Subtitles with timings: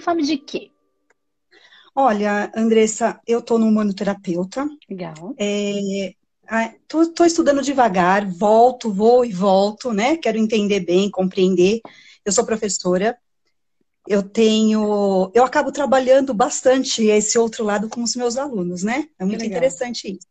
[0.00, 0.70] tem fome de quê?
[1.94, 4.66] Olha, Andressa, eu estou no humanoterapeuta.
[4.88, 5.34] Legal.
[6.82, 10.16] Estou é, estudando devagar, volto, vou e volto, né?
[10.16, 11.80] Quero entender bem, compreender.
[12.24, 13.16] Eu sou professora.
[14.08, 19.06] Eu tenho, eu acabo trabalhando bastante esse outro lado com os meus alunos, né?
[19.18, 20.26] É muito interessante isso.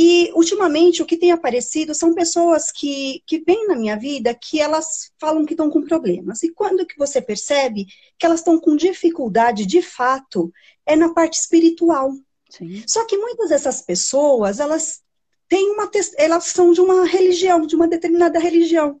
[0.00, 4.60] E, ultimamente, o que tem aparecido são pessoas que, que vêm na minha vida que
[4.60, 6.44] elas falam que estão com problemas.
[6.44, 7.84] E quando que você percebe
[8.16, 10.52] que elas estão com dificuldade, de fato,
[10.86, 12.12] é na parte espiritual.
[12.48, 12.80] Sim.
[12.86, 15.00] Só que muitas dessas pessoas, elas
[15.48, 15.90] têm uma...
[16.16, 19.00] Elas são de uma religião, de uma determinada religião.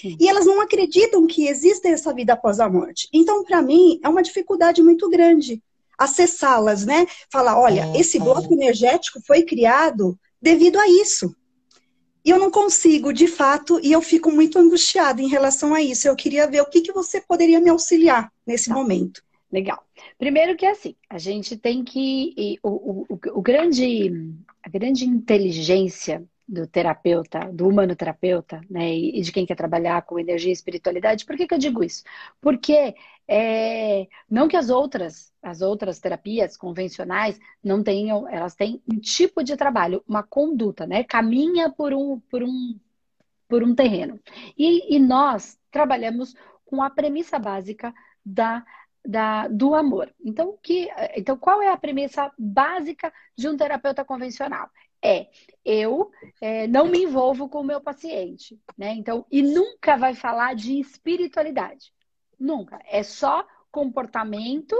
[0.00, 0.16] Sim.
[0.18, 3.08] E elas não acreditam que existe essa vida após a morte.
[3.12, 5.62] Então, para mim, é uma dificuldade muito grande
[5.96, 7.06] acessá-las, né?
[7.30, 11.34] Falar, olha, é, esse bloco energético foi criado devido a isso.
[12.24, 16.06] E eu não consigo, de fato, e eu fico muito angustiada em relação a isso.
[16.06, 18.74] Eu queria ver o que, que você poderia me auxiliar nesse tá.
[18.74, 19.22] momento.
[19.50, 19.84] Legal.
[20.18, 22.58] Primeiro que é assim, a gente tem que.
[22.62, 24.10] O, o, o, grande,
[24.62, 30.50] a grande inteligência do terapeuta, do humanoterapeuta, né, e de quem quer trabalhar com energia
[30.50, 32.02] e espiritualidade, por que, que eu digo isso?
[32.40, 32.94] Porque
[33.28, 39.42] é, não que as outras, as outras terapias convencionais não tenham, elas têm um tipo
[39.42, 41.04] de trabalho, uma conduta, né?
[41.04, 42.78] Caminha por um, por um,
[43.48, 44.20] por um terreno.
[44.58, 46.34] E, e nós trabalhamos
[46.64, 48.64] com a premissa básica da
[49.04, 50.14] da, do amor.
[50.24, 54.70] Então, que, então, qual é a premissa básica de um terapeuta convencional?
[55.02, 55.28] É
[55.64, 58.94] eu é, não me envolvo com o meu paciente, né?
[58.94, 61.92] Então, e nunca vai falar de espiritualidade.
[62.38, 62.80] Nunca.
[62.86, 64.76] É só comportamento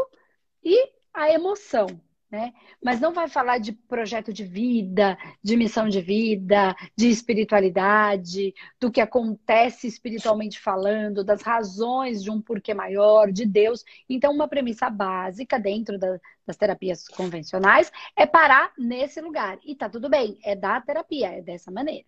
[0.62, 1.86] e a emoção,
[2.32, 2.54] né?
[2.82, 8.90] Mas não vai falar de projeto de vida, de missão de vida, de espiritualidade, do
[8.90, 13.84] que acontece espiritualmente falando, das razões de um porquê maior, de Deus.
[14.08, 19.58] Então, uma premissa básica dentro da, das terapias convencionais é parar nesse lugar.
[19.62, 22.06] E tá tudo bem, é da terapia, é dessa maneira.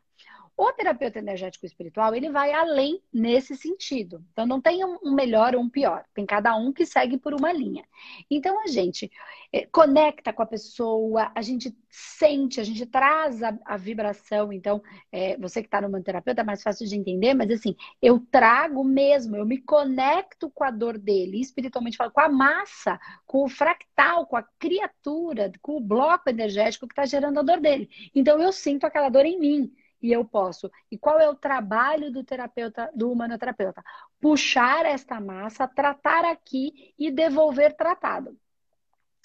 [0.56, 4.24] O terapeuta energético espiritual, ele vai além nesse sentido.
[4.32, 6.04] Então, não tem um melhor ou um pior.
[6.14, 7.84] Tem cada um que segue por uma linha.
[8.30, 9.10] Então, a gente
[9.52, 14.52] eh, conecta com a pessoa, a gente sente, a gente traz a, a vibração.
[14.52, 18.20] Então, é, você que está no terapeuta é mais fácil de entender, mas assim, eu
[18.30, 23.42] trago mesmo, eu me conecto com a dor dele, espiritualmente falo, com a massa, com
[23.42, 27.90] o fractal, com a criatura, com o bloco energético que está gerando a dor dele.
[28.14, 29.72] Então, eu sinto aquela dor em mim
[30.04, 30.70] e eu posso.
[30.90, 33.82] E qual é o trabalho do terapeuta, do humanoterapeuta?
[34.20, 38.38] Puxar esta massa, tratar aqui e devolver tratado.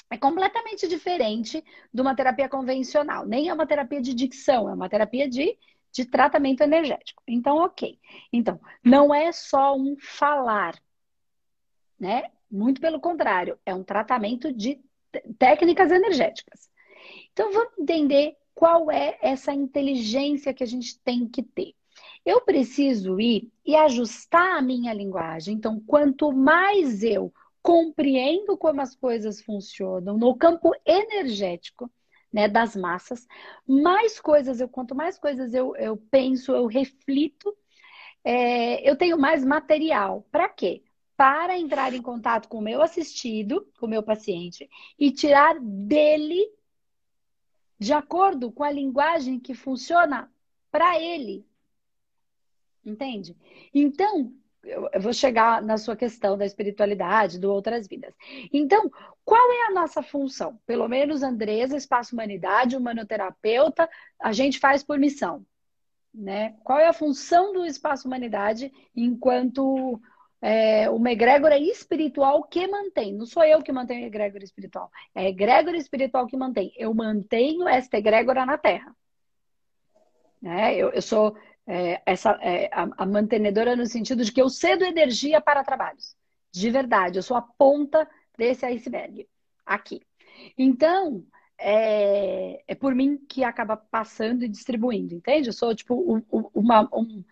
[0.10, 1.62] É completamente diferente
[1.94, 3.26] de uma terapia convencional.
[3.26, 5.58] Nem é uma terapia de dicção, é uma terapia de,
[5.92, 7.22] de tratamento energético.
[7.28, 8.00] Então, ok.
[8.32, 10.82] Então, não é só um falar,
[12.00, 12.32] né?
[12.50, 14.82] Muito pelo contrário, é um tratamento de
[15.38, 16.70] técnicas energéticas.
[17.34, 21.74] Então, vamos entender qual é essa inteligência que a gente tem que ter.
[22.26, 25.56] Eu preciso ir e ajustar a minha linguagem.
[25.56, 31.90] Então, quanto mais eu compreendo como as coisas funcionam no campo energético,
[32.34, 33.26] né, das massas,
[33.66, 37.56] mais coisas eu, quanto mais coisas eu, eu penso, eu reflito,
[38.26, 40.28] é, eu tenho mais material.
[40.30, 40.84] Para quê?
[41.16, 46.59] Para entrar em contato com o meu assistido, com o meu paciente, e tirar dele
[47.80, 50.30] de acordo com a linguagem que funciona
[50.70, 51.48] para ele.
[52.86, 53.36] Entende?
[53.74, 58.14] Então, eu vou chegar na sua questão da espiritualidade, do outras vidas.
[58.52, 58.92] Então,
[59.24, 60.60] qual é a nossa função?
[60.66, 65.46] Pelo menos Andresa, Espaço Humanidade, humanoterapeuta, a gente faz por missão.
[66.14, 66.58] Né?
[66.64, 70.02] Qual é a função do Espaço Humanidade enquanto
[70.42, 73.14] é, uma egrégora espiritual que mantém.
[73.14, 74.90] Não sou eu que mantenho a egrégora espiritual.
[75.14, 76.72] É a egrégora espiritual que mantém.
[76.78, 78.96] Eu mantenho esta egrégora na Terra.
[80.42, 80.76] Né?
[80.76, 81.36] Eu, eu sou
[81.68, 86.16] é, essa, é, a, a, mantenedora no sentido de que eu cedo energia para trabalhos.
[86.52, 89.28] De verdade, eu sou a ponta desse iceberg.
[89.66, 90.02] Aqui.
[90.58, 91.24] Então,
[91.60, 95.50] é, é por mim que acaba passando e distribuindo, entende?
[95.50, 97.24] Eu sou tipo um, uma, um,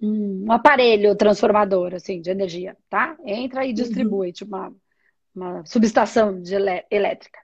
[0.00, 3.16] um aparelho transformador, assim, de energia, tá?
[3.24, 4.32] Entra e distribui, uhum.
[4.32, 4.76] tipo uma,
[5.34, 6.54] uma subestação de
[6.90, 7.38] elétrica.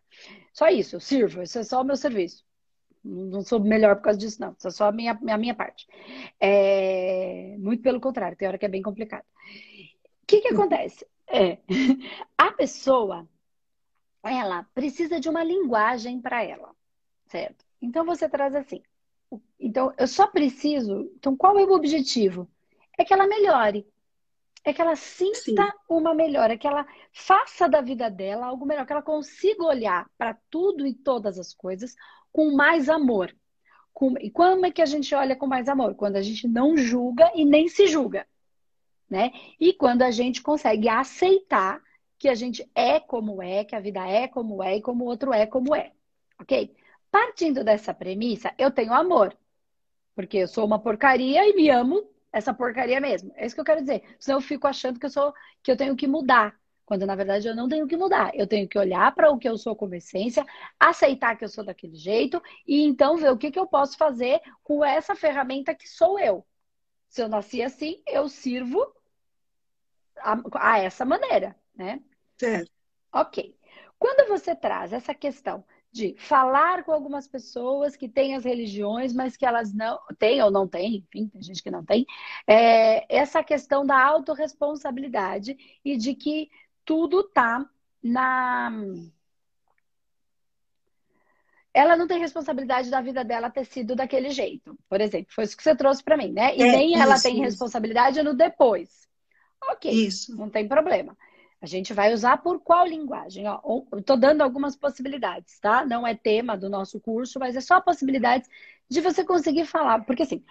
[0.52, 2.44] Só isso, eu sirvo, isso é só o meu serviço.
[3.02, 4.54] Não sou melhor por causa disso, não.
[4.56, 5.86] Isso é só a minha, a minha parte.
[6.38, 7.56] É...
[7.58, 9.24] Muito pelo contrário, tem hora que é bem complicado.
[9.24, 11.06] O que, que acontece?
[11.26, 11.58] É,
[12.38, 13.28] a pessoa,
[14.22, 16.74] ela precisa de uma linguagem para ela,
[17.26, 17.64] certo?
[17.80, 18.82] Então você traz assim:
[19.58, 21.10] então, eu só preciso.
[21.16, 22.48] Então, qual é o objetivo?
[22.98, 23.86] É que ela melhore.
[24.64, 25.72] é que ela sinta Sim.
[25.88, 30.38] uma melhora, que ela faça da vida dela algo melhor, que ela consiga olhar para
[30.50, 31.94] tudo e todas as coisas
[32.32, 33.34] com mais amor.
[33.92, 34.14] Com...
[34.18, 35.94] E como é que a gente olha com mais amor?
[35.94, 38.26] Quando a gente não julga e nem se julga.
[39.10, 39.32] Né?
[39.60, 41.82] E quando a gente consegue aceitar
[42.18, 45.08] que a gente é como é, que a vida é como é e como o
[45.08, 45.92] outro é como é.
[46.40, 46.74] Ok?
[47.12, 49.36] Partindo dessa premissa, eu tenho amor.
[50.14, 53.30] Porque eu sou uma porcaria e me amo essa porcaria mesmo.
[53.36, 54.02] É isso que eu quero dizer.
[54.18, 56.58] Senão eu fico achando que eu sou que eu tenho que mudar.
[56.86, 58.30] Quando na verdade eu não tenho que mudar.
[58.34, 60.46] Eu tenho que olhar para o que eu sou como essência,
[60.80, 64.40] aceitar que eu sou daquele jeito e então ver o que, que eu posso fazer
[64.62, 66.46] com essa ferramenta que sou eu.
[67.10, 68.90] Se eu nasci assim, eu sirvo
[70.16, 72.00] a, a essa maneira, né?
[72.38, 72.72] Certo.
[73.12, 73.54] Ok.
[73.98, 75.62] Quando você traz essa questão
[75.92, 80.50] de falar com algumas pessoas que têm as religiões, mas que elas não têm ou
[80.50, 82.06] não têm, enfim, tem gente que não tem,
[82.46, 85.54] é, essa questão da autorresponsabilidade
[85.84, 86.50] e de que
[86.84, 87.68] tudo tá
[88.02, 88.72] na.
[91.74, 95.32] Ela não tem responsabilidade da vida dela ter sido daquele jeito, por exemplo.
[95.34, 96.56] Foi isso que você trouxe para mim, né?
[96.56, 97.42] E é, nem isso, ela tem isso.
[97.42, 99.08] responsabilidade no depois.
[99.70, 100.36] Ok, isso.
[100.36, 101.16] não tem problema.
[101.62, 103.44] A gente vai usar por qual linguagem?
[103.96, 105.86] Estou dando algumas possibilidades, tá?
[105.86, 108.50] Não é tema do nosso curso, mas é só possibilidades
[108.90, 110.04] de você conseguir falar.
[110.04, 110.44] Porque assim,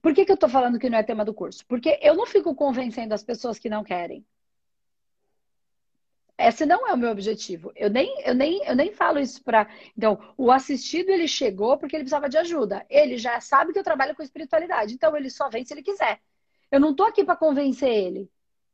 [0.00, 1.66] por que, que eu estou falando que não é tema do curso?
[1.66, 4.24] Porque eu não fico convencendo as pessoas que não querem.
[6.38, 7.72] Esse não é o meu objetivo.
[7.74, 9.68] Eu nem, eu nem, eu nem falo isso para.
[9.98, 12.86] Então, o assistido ele chegou porque ele precisava de ajuda.
[12.88, 16.20] Ele já sabe que eu trabalho com espiritualidade, então ele só vem se ele quiser.
[16.70, 18.30] Eu não estou aqui para convencer ele.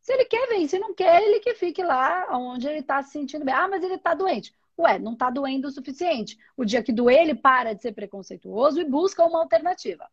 [0.06, 0.68] Se ele quer, vem.
[0.68, 3.52] Se não quer, ele que fique lá onde ele está se sentindo bem.
[3.52, 4.54] Ah, mas ele está doente.
[4.78, 6.38] Ué, não está doendo o suficiente.
[6.56, 10.08] O dia que doer, ele para de ser preconceituoso e busca uma alternativa.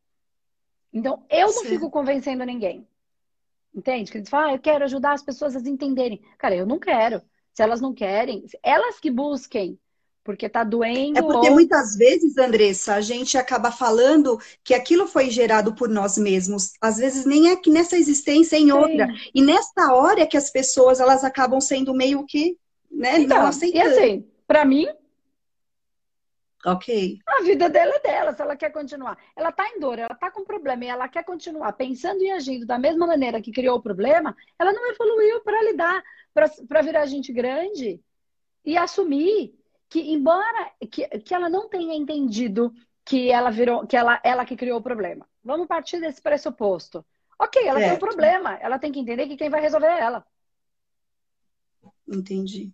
[0.92, 1.68] Então, eu não Sim.
[1.68, 2.88] fico convencendo ninguém.
[3.72, 4.12] Entende?
[4.12, 6.20] Que eles falam, ah, eu quero ajudar as pessoas a entenderem.
[6.40, 7.22] Cara, eu não quero.
[7.54, 9.80] Se elas não querem, elas que busquem,
[10.24, 11.20] porque tá doendo.
[11.20, 11.54] É porque ou...
[11.54, 16.74] muitas vezes, Andressa, a gente acaba falando que aquilo foi gerado por nós mesmos.
[16.82, 18.72] Às vezes nem é que nessa existência, é em Sim.
[18.72, 19.08] outra.
[19.34, 22.58] E nessa hora é que as pessoas elas acabam sendo meio que,
[22.90, 23.86] né, então, não aceitando.
[23.86, 24.88] E assim, para mim,
[26.66, 27.20] Ok.
[27.28, 29.18] A vida dela é dela, se ela quer continuar.
[29.36, 32.66] Ela está em dor, ela está com problema e ela quer continuar pensando e agindo
[32.66, 36.02] da mesma maneira que criou o problema, ela não evoluiu para lidar,
[36.34, 38.00] para virar gente grande
[38.64, 39.54] e assumir
[39.94, 42.74] que, embora que, que ela não tenha entendido
[43.06, 45.30] que ela virou, que ela, ela que criou o problema.
[45.44, 47.06] Vamos partir desse pressuposto.
[47.38, 47.90] Ok, ela certo.
[47.90, 50.26] tem um problema, ela tem que entender que quem vai resolver é ela.
[52.08, 52.74] Entendi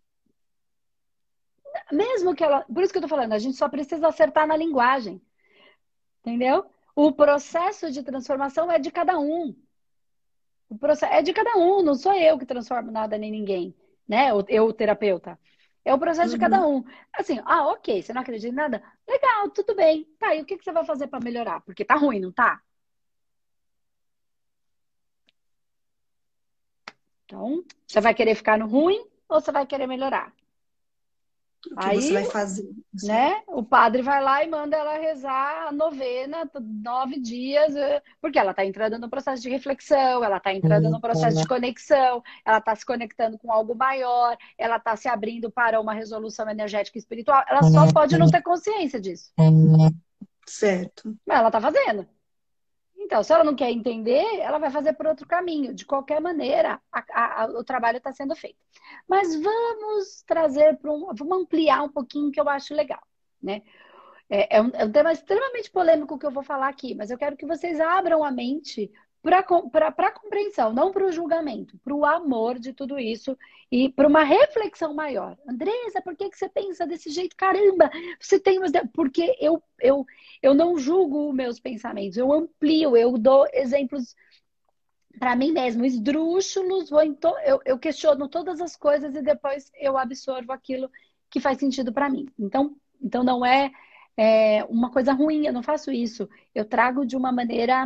[1.92, 2.64] mesmo que ela.
[2.64, 5.22] Por isso que eu tô falando, a gente só precisa acertar na linguagem.
[6.22, 6.66] Entendeu?
[6.96, 9.56] O processo de transformação é de cada um.
[10.70, 13.76] O processo é de cada um, não sou eu que transformo nada nem ninguém,
[14.08, 14.30] né?
[14.50, 15.40] Eu, o terapeuta.
[15.86, 16.38] É o processo uhum.
[16.38, 16.84] de cada um.
[17.14, 18.84] Assim, ah, ok, você não acredita em nada?
[19.08, 20.06] Legal, tudo bem.
[20.20, 21.62] Tá, e o que, que você vai fazer para melhorar?
[21.62, 22.62] Porque tá ruim, não tá?
[27.26, 30.34] Então, você vai querer ficar no ruim ou você vai querer melhorar?
[31.68, 32.70] O que Aí, você vai fazer?
[33.04, 33.42] Né?
[33.48, 38.52] O padre vai lá e manda ela rezar a novena, nove dias, eh, porque ela
[38.52, 42.74] está entrando no processo de reflexão, ela está entrando no processo de conexão, ela está
[42.76, 47.44] se conectando com algo maior, ela está se abrindo para uma resolução energética e espiritual.
[47.50, 49.32] Ela só pode não ter consciência disso.
[50.46, 51.16] Certo.
[51.28, 52.08] Mas ela está fazendo.
[53.10, 55.74] Então, se ela não quer entender, ela vai fazer por outro caminho.
[55.74, 58.60] De qualquer maneira, a, a, o trabalho está sendo feito.
[59.08, 61.12] Mas vamos trazer para um.
[61.16, 63.02] Vamos ampliar um pouquinho que eu acho legal.
[63.42, 63.64] Né?
[64.30, 67.18] É, é, um, é um tema extremamente polêmico que eu vou falar aqui, mas eu
[67.18, 72.06] quero que vocês abram a mente para a compreensão, não para o julgamento, para o
[72.06, 73.38] amor de tudo isso
[73.72, 75.38] e para uma reflexão maior.
[75.48, 77.36] Andresa, por que, que você pensa desse jeito?
[77.36, 78.72] Caramba, você tem umas.
[78.94, 80.06] Porque eu, eu,
[80.42, 84.16] eu não julgo meus pensamentos, eu amplio, eu dou exemplos
[85.20, 87.36] para mim mesmo, esdrúxulos, vou to...
[87.46, 90.90] eu, eu questiono todas as coisas e depois eu absorvo aquilo
[91.30, 92.26] que faz sentido para mim.
[92.40, 93.70] Então, então não é,
[94.16, 96.30] é uma coisa ruim, eu não faço isso.
[96.56, 97.86] Eu trago de uma maneira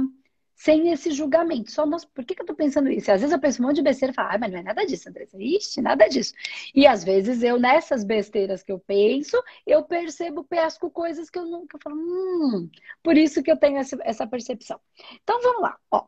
[0.55, 1.71] sem esse julgamento.
[1.71, 3.09] Só nós, por que, que eu tô pensando isso?
[3.09, 4.63] E às vezes eu penso um monte de besteira e falo, ah, mas não é
[4.63, 5.37] nada disso, Andressa.
[5.37, 6.33] Ixi, nada disso.
[6.73, 11.45] E às vezes eu, nessas besteiras que eu penso, eu percebo, pesco coisas que eu
[11.45, 12.69] nunca falo, hum,
[13.01, 14.79] por isso que eu tenho essa, percepção.
[15.23, 16.07] Então vamos lá, ó.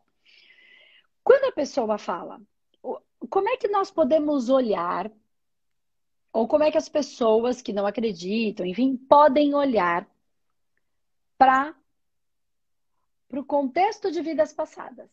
[1.24, 2.40] Quando a pessoa fala,
[3.30, 5.12] como é que nós podemos olhar,
[6.32, 10.08] ou como é que as pessoas que não acreditam, enfim, podem olhar
[11.38, 11.76] para
[13.36, 15.10] para o contexto de vidas passadas,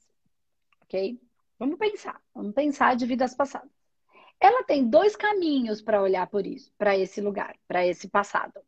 [0.82, 1.18] ok?
[1.58, 3.70] Vamos pensar, vamos pensar de vidas passadas.
[4.38, 8.60] Ela tem dois caminhos para olhar por isso, para esse lugar, para esse passado.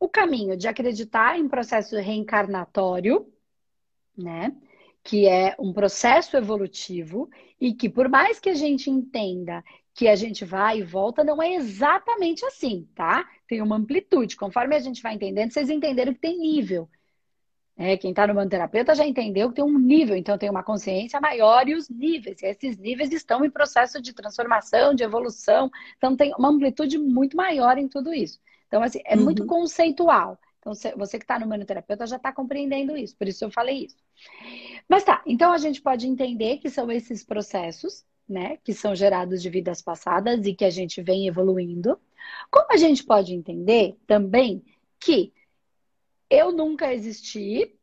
[0.00, 3.32] O caminho de acreditar em processo reencarnatório,
[4.18, 4.52] né?
[5.04, 9.62] Que é um processo evolutivo e que, por mais que a gente entenda
[9.94, 13.28] que a gente vai e volta, não é exatamente assim, tá?
[13.46, 14.34] Tem uma amplitude.
[14.36, 16.88] Conforme a gente vai entendendo, vocês entenderam que tem nível.
[17.82, 21.20] É, quem está no manoterapeuta já entendeu que tem um nível, então tem uma consciência
[21.20, 22.40] maior e os níveis.
[22.40, 25.68] E esses níveis estão em processo de transformação, de evolução.
[25.98, 28.38] Então tem uma amplitude muito maior em tudo isso.
[28.68, 29.24] Então, assim, é uhum.
[29.24, 30.38] muito conceitual.
[30.60, 33.96] Então, você que está no manoterapeuta já está compreendendo isso, por isso eu falei isso.
[34.88, 39.42] Mas tá, então a gente pode entender que são esses processos, né, que são gerados
[39.42, 41.98] de vidas passadas e que a gente vem evoluindo.
[42.48, 44.62] Como a gente pode entender também
[45.00, 45.32] que
[46.32, 47.78] eu nunca existi,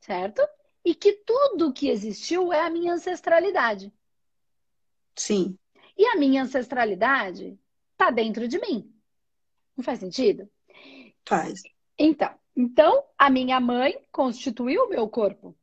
[0.00, 0.40] certo?
[0.82, 3.92] E que tudo que existiu é a minha ancestralidade.
[5.14, 5.58] Sim.
[5.96, 7.58] E a minha ancestralidade
[7.92, 8.90] está dentro de mim.
[9.76, 10.50] Não faz sentido?
[11.26, 11.62] Faz.
[11.98, 15.54] Então, então a minha mãe constituiu o meu corpo.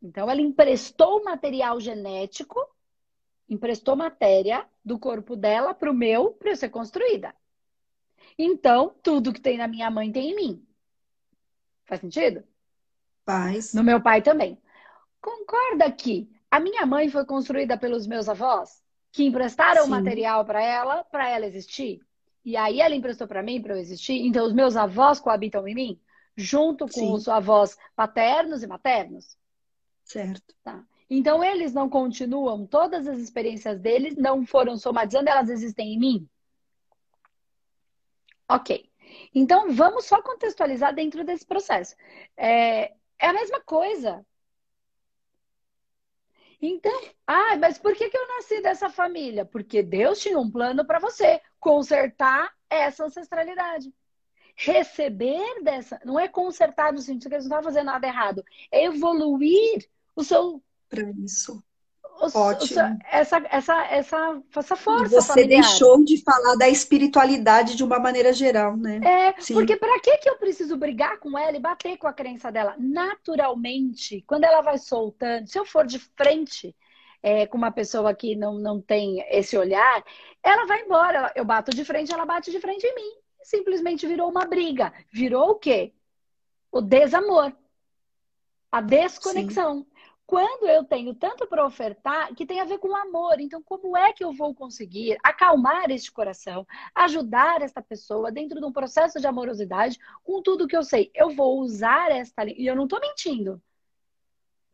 [0.00, 2.64] Então ela emprestou material genético,
[3.48, 7.34] emprestou matéria do corpo dela para o meu para eu ser construída.
[8.38, 10.66] Então, tudo que tem na minha mãe tem em mim.
[11.86, 12.44] Faz sentido?
[13.24, 13.72] Faz.
[13.72, 14.60] No meu pai também.
[15.20, 19.90] Concorda que a minha mãe foi construída pelos meus avós, que emprestaram Sim.
[19.90, 22.00] material para ela, para ela existir?
[22.44, 24.24] E aí ela emprestou para mim para eu existir?
[24.24, 26.00] Então, os meus avós coabitam em mim?
[26.36, 27.12] Junto com Sim.
[27.12, 29.36] os avós paternos e maternos?
[30.04, 30.54] Certo.
[30.62, 30.84] Tá.
[31.08, 36.28] Então, eles não continuam, todas as experiências deles não foram somatizando, elas existem em mim?
[38.48, 38.90] Ok.
[39.34, 41.94] Então, vamos só contextualizar dentro desse processo.
[42.36, 44.24] É, é a mesma coisa.
[46.60, 46.92] Então,
[47.26, 49.44] ah, mas por que, que eu nasci dessa família?
[49.44, 53.92] Porque Deus tinha um plano para você consertar essa ancestralidade.
[54.56, 58.84] Receber dessa, não é consertar no sentido que eles não estão fazendo nada errado, é
[58.84, 60.62] evoluir o seu.
[60.88, 61.62] Para isso.
[62.18, 62.98] Ótimo.
[63.10, 65.08] essa, essa, essa, essa força.
[65.08, 65.60] Você familiar.
[65.62, 69.00] deixou de falar da espiritualidade de uma maneira geral, né?
[69.04, 69.54] É, Sim.
[69.54, 72.74] porque para que, eu preciso brigar com ela e bater com a crença dela?
[72.78, 76.74] Naturalmente, quando ela vai soltando, se eu for de frente
[77.22, 80.02] é, com uma pessoa que não, não tem esse olhar,
[80.42, 81.32] ela vai embora.
[81.34, 83.12] Eu bato de frente, ela bate de frente em mim.
[83.42, 84.92] Simplesmente virou uma briga.
[85.12, 85.92] Virou o quê?
[86.72, 87.52] O desamor.
[88.72, 89.80] A desconexão.
[89.80, 89.95] Sim
[90.26, 93.40] quando eu tenho tanto para ofertar que tem a ver com amor.
[93.40, 98.66] Então, como é que eu vou conseguir acalmar este coração, ajudar esta pessoa dentro de
[98.66, 101.10] um processo de amorosidade com tudo que eu sei?
[101.14, 103.62] Eu vou usar esta e eu não estou mentindo.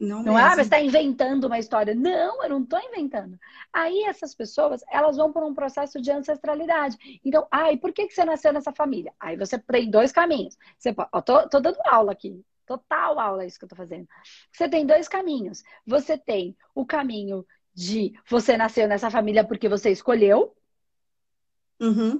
[0.00, 1.94] Não, não é, ah, mas está inventando uma história.
[1.94, 3.38] Não, eu não estou inventando.
[3.72, 7.20] Aí essas pessoas, elas vão por um processo de ancestralidade.
[7.24, 9.12] Então, ai, por que, que você nasceu nessa família?
[9.20, 10.58] Aí você tem dois caminhos.
[10.76, 12.42] Você, ó, tô, tô dando aula aqui.
[12.72, 14.08] Total aula é isso que eu tô fazendo.
[14.50, 15.62] Você tem dois caminhos.
[15.86, 20.56] Você tem o caminho de você nasceu nessa família porque você escolheu.
[21.78, 22.18] Uhum.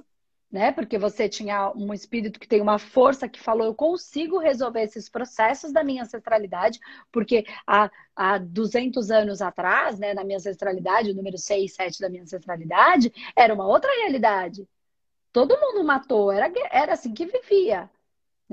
[0.51, 0.71] Né?
[0.71, 5.09] Porque você tinha um espírito que tem uma força que falou: eu consigo resolver esses
[5.09, 6.79] processos da minha ancestralidade,
[7.11, 12.09] porque há, há 200 anos atrás, né, na minha ancestralidade, o número 6, 7 da
[12.09, 14.69] minha ancestralidade, era uma outra realidade.
[15.31, 17.89] Todo mundo matou, era, era assim que vivia.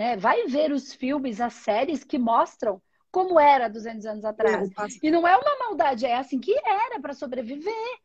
[0.01, 0.17] Né?
[0.17, 2.81] Vai ver os filmes, as séries que mostram
[3.13, 4.71] como era 200 anos atrás.
[5.03, 7.99] E não é uma maldade, é assim que era para sobreviver.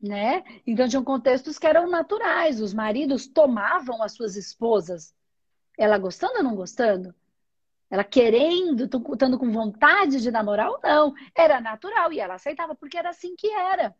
[0.00, 0.42] Né?
[0.66, 2.62] Então tinham contextos que eram naturais.
[2.62, 5.14] Os maridos tomavam as suas esposas,
[5.76, 7.14] ela gostando ou não gostando,
[7.90, 12.96] ela querendo, estando com vontade de namorar ou não, era natural e ela aceitava porque
[12.96, 13.94] era assim que era.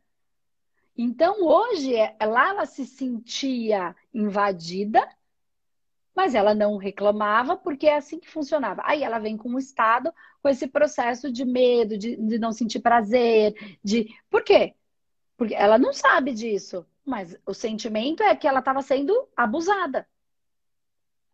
[0.96, 5.06] Então hoje lá ela se sentia invadida
[6.16, 8.80] mas ela não reclamava porque é assim que funcionava.
[8.86, 10.10] Aí ela vem com o Estado
[10.42, 13.54] com esse processo de medo, de, de não sentir prazer,
[13.84, 14.08] de.
[14.30, 14.74] Por quê?
[15.36, 20.08] Porque ela não sabe disso, mas o sentimento é que ela estava sendo abusada.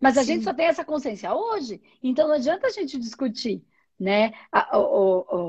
[0.01, 0.33] Mas a Sim.
[0.33, 3.65] gente só tem essa consciência hoje, então não adianta a gente discutir,
[3.97, 4.33] né?
[4.73, 4.79] o,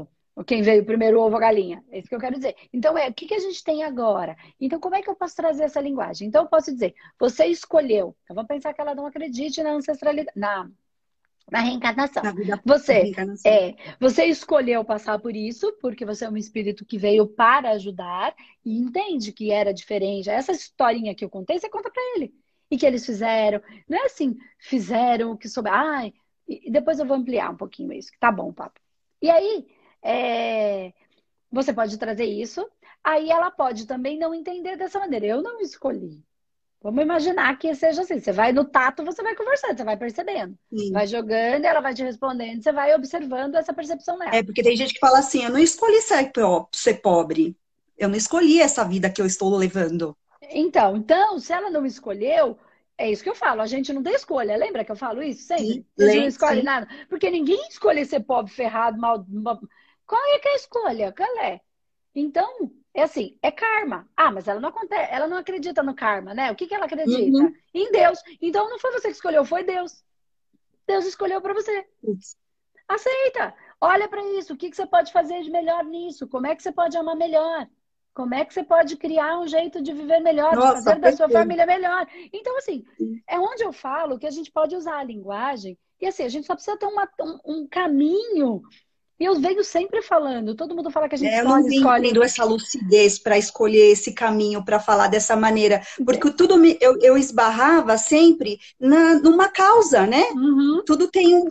[0.04, 0.08] o,
[0.46, 1.84] quem veio primeiro, ovo ou galinha.
[1.92, 2.56] É isso que eu quero dizer.
[2.74, 4.36] Então, é, o que, que a gente tem agora?
[4.60, 6.28] Então, como é que eu posso trazer essa linguagem?
[6.28, 8.16] Então, eu posso dizer, você escolheu.
[8.24, 10.68] Então, vamos pensar que ela não acredite na ancestralidade, na,
[11.52, 12.24] na reencarnação.
[12.24, 13.52] Na vida, você, reencarnação.
[13.52, 18.34] É, você escolheu passar por isso, porque você é um espírito que veio para ajudar
[18.66, 20.32] e entende que era diferente.
[20.32, 22.34] Essa historinha que eu contei, você conta para ele.
[22.72, 23.62] E que eles fizeram.
[23.88, 25.72] Não é assim, fizeram o que souber.
[25.72, 26.12] Ai,
[26.48, 28.10] e depois eu vou ampliar um pouquinho isso.
[28.20, 28.80] Tá bom, papo.
[29.22, 29.68] E aí,
[30.04, 30.94] é,
[31.52, 32.68] você pode trazer isso.
[33.04, 35.26] Aí ela pode também não entender dessa maneira.
[35.26, 36.24] Eu não escolhi.
[36.82, 38.20] Vamos imaginar que seja assim.
[38.20, 40.58] Você vai no tato, você vai conversando, você vai percebendo.
[40.70, 40.92] Sim.
[40.92, 44.36] Vai jogando, ela vai te respondendo, você vai observando essa percepção nela.
[44.36, 47.56] É, porque tem gente que fala assim: eu não escolhi ser pobre.
[47.98, 50.18] Eu não escolhi essa vida que eu estou levando.
[50.50, 52.58] Então, então, se ela não escolheu,
[52.98, 54.58] é isso que eu falo, a gente não tem escolha.
[54.58, 55.66] Lembra que eu falo isso sempre?
[55.66, 56.66] Sim, a gente não escolhe sim.
[56.66, 56.88] nada.
[57.08, 59.26] Porque ninguém escolhe ser pobre, ferrado, mal.
[60.06, 61.14] Qual é que é a escolha?
[61.14, 61.62] Qual é?
[62.16, 64.08] Então, é assim, é karma.
[64.16, 66.52] Ah, mas ela não acontece, ela não acredita no karma, né?
[66.52, 67.38] O que, que ela acredita?
[67.38, 67.54] Uhum.
[67.74, 68.20] Em Deus.
[68.42, 70.04] Então não foi você que escolheu, foi Deus.
[70.86, 71.88] Deus escolheu para você.
[72.04, 72.38] Ups.
[72.88, 73.54] Aceita.
[73.82, 74.54] Olha para isso.
[74.54, 76.28] O que, que você pode fazer de melhor nisso?
[76.28, 77.68] Como é que você pode amar melhor?
[78.14, 81.02] Como é que você pode criar um jeito de viver melhor, Nossa, de fazer perfeito.
[81.02, 82.08] da sua família melhor?
[82.32, 82.86] Então, assim,
[83.28, 85.78] é onde eu falo que a gente pode usar a linguagem.
[86.00, 88.62] E assim, a gente só precisa ter uma, um, um caminho
[89.24, 92.10] e eu venho sempre falando, todo mundo fala que a gente é, eu não escolhe.
[92.10, 95.82] tendo essa lucidez para escolher esse caminho, para falar dessa maneira.
[96.06, 100.26] Porque tudo me, eu, eu esbarrava sempre na, numa causa, né?
[100.34, 100.84] Uhum.
[100.86, 101.46] Tudo tem um,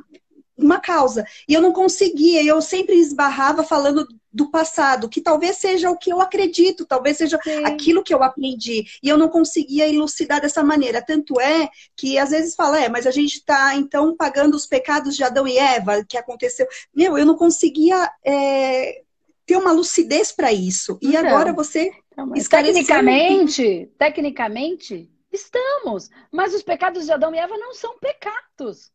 [0.63, 1.25] uma causa.
[1.49, 6.11] E eu não conseguia, eu sempre esbarrava falando do passado, que talvez seja o que
[6.11, 7.65] eu acredito, talvez seja Sim.
[7.65, 8.87] aquilo que eu aprendi.
[9.03, 11.03] E eu não conseguia elucidar dessa maneira.
[11.03, 15.15] Tanto é que às vezes fala, é, mas a gente está então pagando os pecados
[15.15, 16.67] de Adão e Eva, que aconteceu.
[16.95, 19.03] Meu, eu não conseguia é,
[19.45, 20.99] ter uma lucidez para isso.
[21.03, 21.91] E agora você.
[22.13, 26.11] Então, tecnicamente, tecnicamente, estamos.
[26.31, 28.91] Mas os pecados de Adão e Eva não são pecados.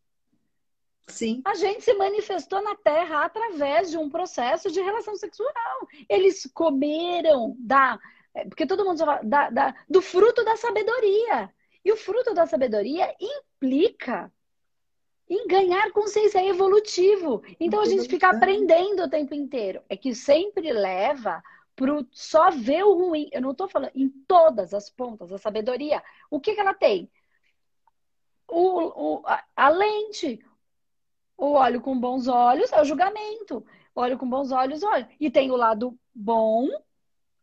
[1.08, 1.42] Sim.
[1.46, 5.88] A gente se manifestou na Terra através de um processo de relação sexual.
[6.10, 7.98] Eles comeram da.
[8.34, 11.50] É, porque todo mundo fala da, da, do fruto da sabedoria.
[11.84, 14.32] E o fruto da sabedoria implica
[15.30, 17.42] em ganhar consciência é evolutivo.
[17.60, 19.82] Então a gente fica aprendendo o tempo inteiro.
[19.90, 21.42] É que sempre leva
[21.76, 23.30] para só ver o ruim.
[23.32, 26.04] Eu não estou falando em todas as pontas da sabedoria.
[26.30, 27.10] O que, que ela tem?
[28.50, 30.40] O, o, a, a lente,
[31.38, 33.66] o olho com bons olhos é o julgamento.
[33.96, 35.08] Olho com bons olhos, olha.
[35.20, 36.68] E tem o lado bom,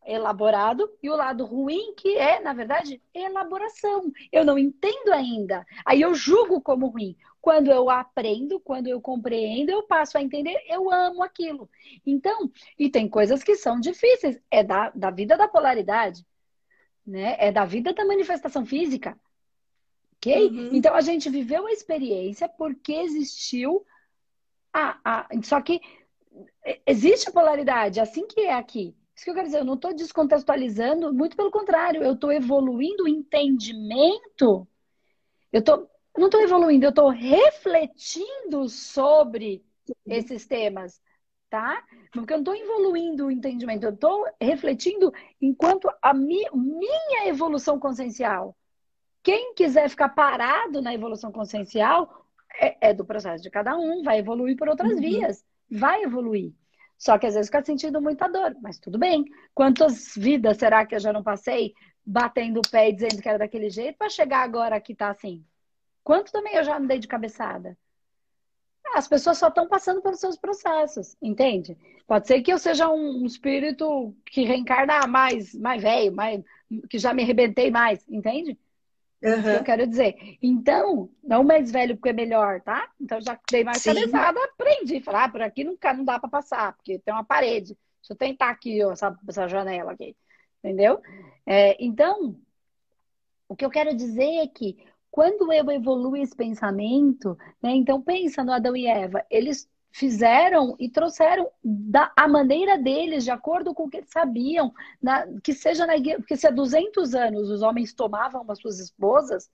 [0.04, 4.12] elaborado, e o lado ruim, que é, na verdade, elaboração.
[4.33, 5.64] Eu não entendo ainda.
[5.85, 7.16] Aí eu julgo como ruim.
[7.40, 11.68] Quando eu aprendo, quando eu compreendo, eu passo a entender, eu amo aquilo.
[12.04, 14.40] Então, e tem coisas que são difíceis.
[14.50, 16.26] É da, da vida da polaridade,
[17.07, 17.37] né?
[17.38, 19.18] É da vida da manifestação física
[20.24, 20.48] ok?
[20.48, 20.70] Uhum.
[20.72, 23.84] Então a gente viveu a experiência porque existiu
[24.72, 25.28] a, a.
[25.42, 25.80] Só que
[26.87, 28.96] existe a polaridade, assim que é aqui.
[29.14, 33.04] Isso que eu quero dizer, eu não estou descontextualizando, muito pelo contrário, eu estou evoluindo
[33.04, 34.66] o entendimento.
[35.52, 39.64] Eu tô, não estou evoluindo, eu estou refletindo sobre
[40.04, 41.00] esses temas,
[41.48, 41.84] tá?
[42.12, 47.78] Porque eu não estou evoluindo o entendimento, eu estou refletindo enquanto a mi, minha evolução
[47.78, 48.56] consciencial.
[49.24, 52.26] Quem quiser ficar parado na evolução consciencial
[52.60, 55.00] é, é do processo de cada um, vai evoluir por outras uhum.
[55.00, 56.52] vias, vai evoluir.
[56.98, 59.24] Só que às vezes fica sentindo muita dor, mas tudo bem.
[59.54, 61.72] Quantas vidas será que eu já não passei
[62.04, 65.42] batendo o pé e dizendo que era daquele jeito para chegar agora que tá assim?
[66.02, 67.78] Quanto também eu já andei de cabeçada?
[68.94, 71.78] As pessoas só estão passando pelos seus processos, entende?
[72.06, 76.44] Pode ser que eu seja um espírito que reencarna mais, mais velho, mais,
[76.90, 78.58] que já me arrebentei mais, entende?
[79.22, 79.42] Uhum.
[79.42, 80.38] Que eu quero dizer.
[80.42, 82.90] Então, não mais velho porque é melhor, tá?
[83.00, 83.94] Então já dei mais Sim.
[83.94, 85.00] cabeçada, aprendi.
[85.00, 87.77] Falar, ah, por aqui não, não dá para passar, porque tem uma parede.
[88.00, 90.14] Deixa eu tentar aqui, ó, essa, essa janela aqui.
[90.62, 91.00] Entendeu?
[91.46, 92.37] É, então,
[93.48, 94.77] o que eu quero dizer é que
[95.11, 97.70] quando eu evoluo esse pensamento, né?
[97.70, 103.30] Então pensa no Adão e Eva, eles fizeram e trouxeram da, a maneira deles, de
[103.30, 107.48] acordo com o que sabiam, na, que seja na igreja, porque se há 200 anos
[107.48, 109.48] os homens tomavam as suas esposas,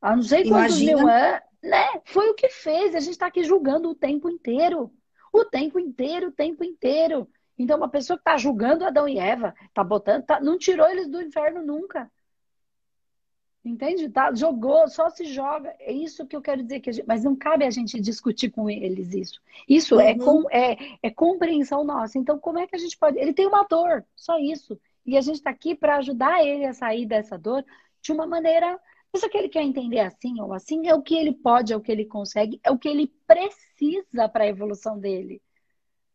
[0.00, 0.96] há não sei quantos Imagina.
[0.96, 2.00] mil anos, né?
[2.04, 4.88] Foi o que fez, a gente está aqui julgando o tempo inteiro,
[5.32, 7.28] o tempo inteiro, o tempo inteiro.
[7.58, 11.08] Então, uma pessoa que está julgando Adão e Eva, tá botando, tá, não tirou eles
[11.08, 12.08] do inferno nunca.
[13.62, 14.08] Entende?
[14.08, 14.34] Tá?
[14.34, 15.74] Jogou, só se joga.
[15.80, 16.80] É isso que eu quero dizer.
[16.80, 17.06] Que gente...
[17.06, 19.40] Mas não cabe a gente discutir com eles isso.
[19.68, 20.10] Isso é uhum.
[20.10, 20.50] é, com...
[20.50, 22.18] é, é compreensão nossa.
[22.18, 23.18] Então, como é que a gente pode.
[23.18, 24.80] Ele tem uma dor, só isso.
[25.04, 27.64] E a gente está aqui para ajudar ele a sair dessa dor
[28.00, 28.80] de uma maneira.
[29.12, 31.80] Isso que ele quer entender assim ou assim é o que ele pode, é o
[31.80, 35.42] que ele consegue, é o que ele precisa para a evolução dele.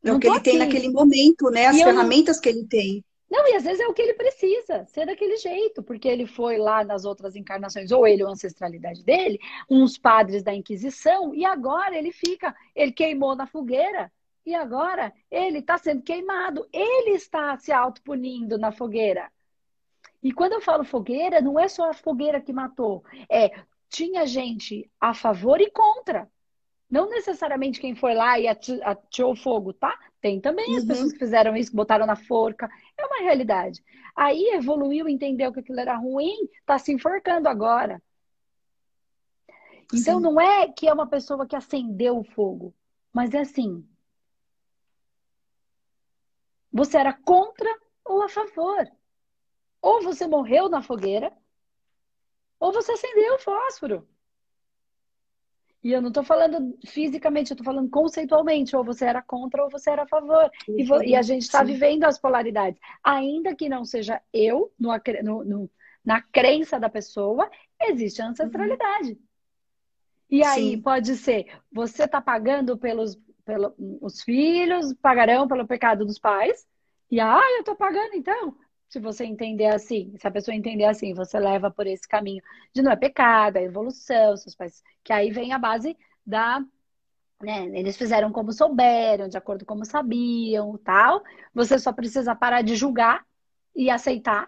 [0.03, 0.51] É o que ele aqui.
[0.51, 1.65] tem naquele momento, né?
[1.65, 3.03] As e ferramentas que ele tem.
[3.29, 6.57] Não, e às vezes é o que ele precisa, ser daquele jeito, porque ele foi
[6.57, 11.97] lá nas outras encarnações, ou ele, a ancestralidade dele, uns padres da Inquisição, e agora
[11.97, 14.11] ele fica, ele queimou na fogueira,
[14.45, 19.31] E agora ele está sendo queimado, ele está se autopunindo na fogueira.
[20.21, 23.51] E quando eu falo fogueira, não é só a fogueira que matou, é
[23.89, 26.29] tinha gente a favor e contra.
[26.95, 29.99] Não necessariamente quem foi lá e atirou fogo, tá?
[30.21, 30.77] Tem também uhum.
[30.77, 32.69] as pessoas que fizeram isso, que botaram na forca.
[32.97, 33.83] É uma realidade.
[34.15, 38.01] Aí evoluiu, entendeu que aquilo era ruim, tá se enforcando agora.
[39.93, 40.23] Então Sim.
[40.23, 42.73] não é que é uma pessoa que acendeu o fogo,
[43.11, 43.85] mas é assim.
[46.71, 47.69] Você era contra
[48.05, 48.89] ou a favor?
[49.81, 51.35] Ou você morreu na fogueira,
[52.57, 54.07] ou você acendeu o fósforo.
[55.85, 58.75] E eu não estou falando fisicamente, eu estou falando conceitualmente.
[58.75, 60.49] Ou você era contra ou você era a favor.
[60.67, 62.81] E, e, a gente está vivendo as polaridades.
[63.03, 64.89] Ainda que não seja eu, no,
[65.21, 65.71] no, no,
[66.03, 67.47] na crença da pessoa,
[67.79, 69.11] existe a ancestralidade.
[69.11, 69.19] Uhum.
[70.31, 70.81] E aí Sim.
[70.81, 73.71] pode ser, você está pagando pelos, pelos
[74.01, 76.65] os filhos, pagarão pelo pecado dos pais.
[77.11, 78.57] E ah, eu estou pagando então
[78.95, 82.41] se você entender assim, se a pessoa entender assim, você leva por esse caminho
[82.73, 86.61] de não é pecado, é evolução, seus pais, que aí vem a base da,
[87.41, 91.21] né, eles fizeram como souberam, de acordo com como sabiam, tal.
[91.53, 93.25] Você só precisa parar de julgar
[93.75, 94.47] e aceitar,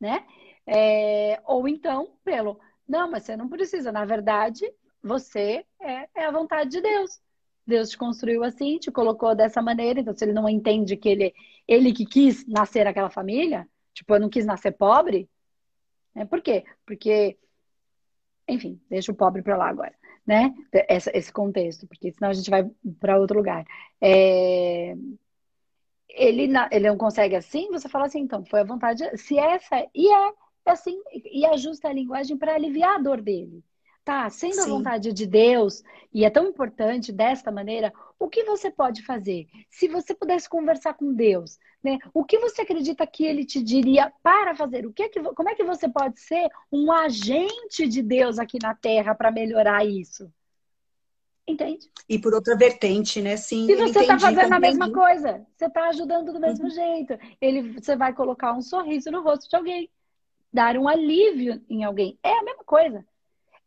[0.00, 0.26] né?
[0.66, 4.68] É, ou então, pelo, não, mas você não precisa, na verdade,
[5.00, 7.20] você é, é a vontade de Deus.
[7.64, 11.34] Deus te construiu assim, te colocou dessa maneira, então se ele não entende que ele,
[11.68, 15.28] ele que quis nascer aquela família, tipo, eu não quis nascer pobre,
[16.14, 16.24] né?
[16.24, 16.64] Por quê?
[16.86, 17.38] Porque,
[18.48, 19.94] enfim, deixa o pobre para lá agora,
[20.26, 20.54] né?
[20.88, 23.66] Essa, esse contexto, porque senão a gente vai para outro lugar.
[24.00, 24.96] É...
[26.08, 30.10] Ele, ele não consegue assim, você fala assim, então, foi a vontade, se essa, e
[30.10, 30.32] é
[30.64, 33.62] assim, e ajusta a linguagem para aliviar a dor dele
[34.08, 34.60] tá sendo Sim.
[34.62, 39.46] a vontade de Deus e é tão importante desta maneira, o que você pode fazer?
[39.70, 41.98] Se você pudesse conversar com Deus, né?
[42.12, 44.86] O que você acredita que ele te diria para fazer?
[44.86, 48.58] O que é que, como é que você pode ser um agente de Deus aqui
[48.60, 50.30] na Terra para melhorar isso?
[51.46, 51.90] Entende?
[52.06, 53.36] E por outra vertente, né?
[53.36, 53.70] Sim.
[53.70, 55.46] E você está fazendo a mesma coisa.
[55.56, 56.70] Você está ajudando do mesmo uhum.
[56.70, 57.18] jeito.
[57.40, 59.88] Ele, você vai colocar um sorriso no rosto de alguém,
[60.52, 62.18] dar um alívio em alguém.
[62.22, 63.02] É a mesma coisa.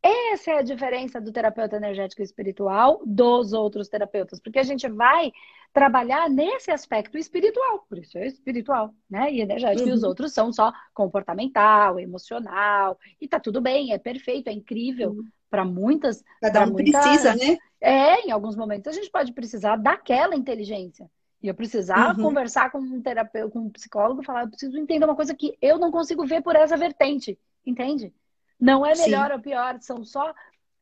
[0.03, 5.31] Essa é a diferença do terapeuta energético espiritual dos outros terapeutas, porque a gente vai
[5.71, 9.31] trabalhar nesse aspecto espiritual, por isso é espiritual, né?
[9.31, 9.89] E energético, uhum.
[9.89, 10.09] e os uhum.
[10.09, 15.23] outros são só comportamental, emocional, e tá tudo bem, é perfeito, é incrível uhum.
[15.49, 16.23] para muitas.
[16.41, 16.99] Cada um muita...
[16.99, 17.57] precisa, né?
[17.79, 21.09] É, em alguns momentos a gente pode precisar daquela inteligência.
[21.43, 22.23] E eu precisar uhum.
[22.23, 25.79] conversar com um terapeuta, com um psicólogo, falar, eu preciso entender uma coisa que eu
[25.79, 28.13] não consigo ver por essa vertente, entende?
[28.61, 29.33] Não é melhor Sim.
[29.33, 30.31] ou pior, são só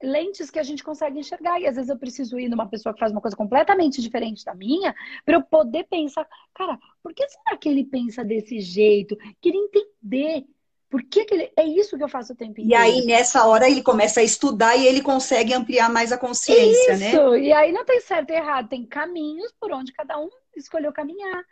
[0.03, 1.59] lentes que a gente consegue enxergar.
[1.59, 4.53] E às vezes eu preciso ir numa pessoa que faz uma coisa completamente diferente da
[4.53, 4.93] minha,
[5.25, 9.17] para eu poder pensar, cara, por que será que ele pensa desse jeito?
[9.41, 10.45] Queria entender.
[10.89, 11.51] Por que, que ele.
[11.55, 12.71] É isso que eu faço o tempo inteiro.
[12.71, 16.93] E aí, nessa hora, ele começa a estudar e ele consegue ampliar mais a consciência,
[16.93, 16.99] isso.
[16.99, 17.09] né?
[17.09, 20.91] Isso, e aí não tem certo e errado, tem caminhos por onde cada um escolheu
[20.91, 21.43] caminhar.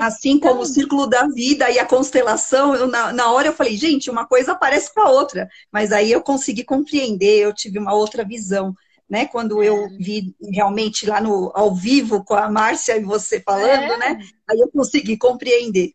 [0.00, 0.62] Assim como então...
[0.62, 4.26] o círculo da vida e a constelação, eu, na, na hora eu falei, gente, uma
[4.26, 5.48] coisa parece com a outra.
[5.70, 8.74] Mas aí eu consegui compreender, eu tive uma outra visão.
[9.08, 9.26] Né?
[9.26, 9.88] Quando eu é.
[9.98, 13.98] vi realmente lá no ao vivo com a Márcia e você falando, é.
[13.98, 14.18] né?
[14.48, 15.92] Aí eu consegui compreender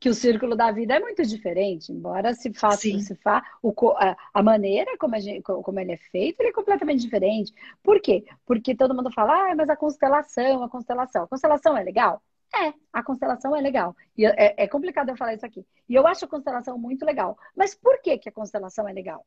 [0.00, 4.16] que o círculo da vida é muito diferente, embora se faça, se fa, o, a,
[4.32, 7.52] a, maneira como, a gente, como ele é feito, ele é completamente diferente.
[7.82, 8.24] Por quê?
[8.46, 11.24] Porque todo mundo fala, ah, mas a constelação, a constelação.
[11.24, 12.22] A constelação é legal?
[12.54, 13.94] É, a constelação é legal.
[14.16, 15.64] E é, é, complicado eu falar isso aqui.
[15.88, 17.36] E eu acho a constelação muito legal.
[17.54, 19.24] Mas por que, que a constelação é legal?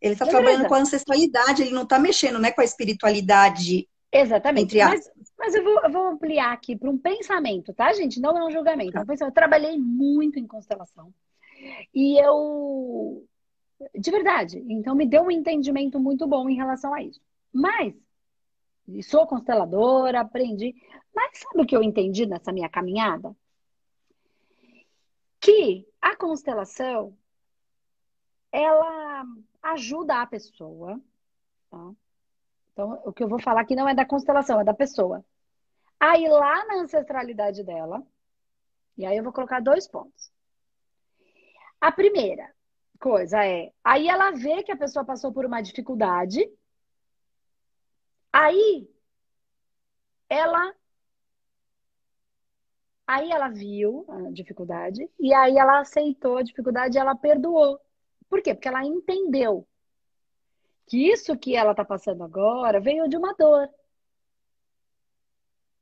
[0.00, 3.86] Ele está trabalhando com a ancestralidade, ele não está mexendo né, com a espiritualidade.
[4.10, 4.76] Exatamente.
[4.78, 8.18] Mas, mas eu, vou, eu vou ampliar aqui para um pensamento, tá, gente?
[8.18, 8.92] Não é um julgamento.
[8.92, 9.00] Tá.
[9.00, 9.32] É um pensamento.
[9.32, 11.12] Eu trabalhei muito em constelação.
[11.94, 13.24] E eu.
[13.94, 14.64] De verdade.
[14.68, 17.20] Então, me deu um entendimento muito bom em relação a isso.
[17.52, 17.94] Mas
[19.02, 20.74] sou consteladora, aprendi.
[21.14, 23.34] Mas sabe o que eu entendi nessa minha caminhada?
[25.40, 27.16] Que a constelação
[28.52, 29.24] ela
[29.62, 31.00] ajuda a pessoa.
[31.70, 31.92] Tá?
[32.72, 35.24] Então, o que eu vou falar aqui não é da constelação, é da pessoa.
[35.98, 38.02] A ir lá na ancestralidade dela.
[38.96, 40.32] E aí eu vou colocar dois pontos.
[41.80, 42.52] A primeira
[42.98, 46.46] coisa é, aí ela vê que a pessoa passou por uma dificuldade
[48.32, 48.88] Aí
[50.28, 50.74] ela
[53.10, 57.80] aí ela viu a dificuldade e aí ela aceitou a dificuldade e ela perdoou.
[58.28, 58.54] Por quê?
[58.54, 59.66] Porque ela entendeu
[60.86, 63.68] que isso que ela está passando agora veio de uma dor.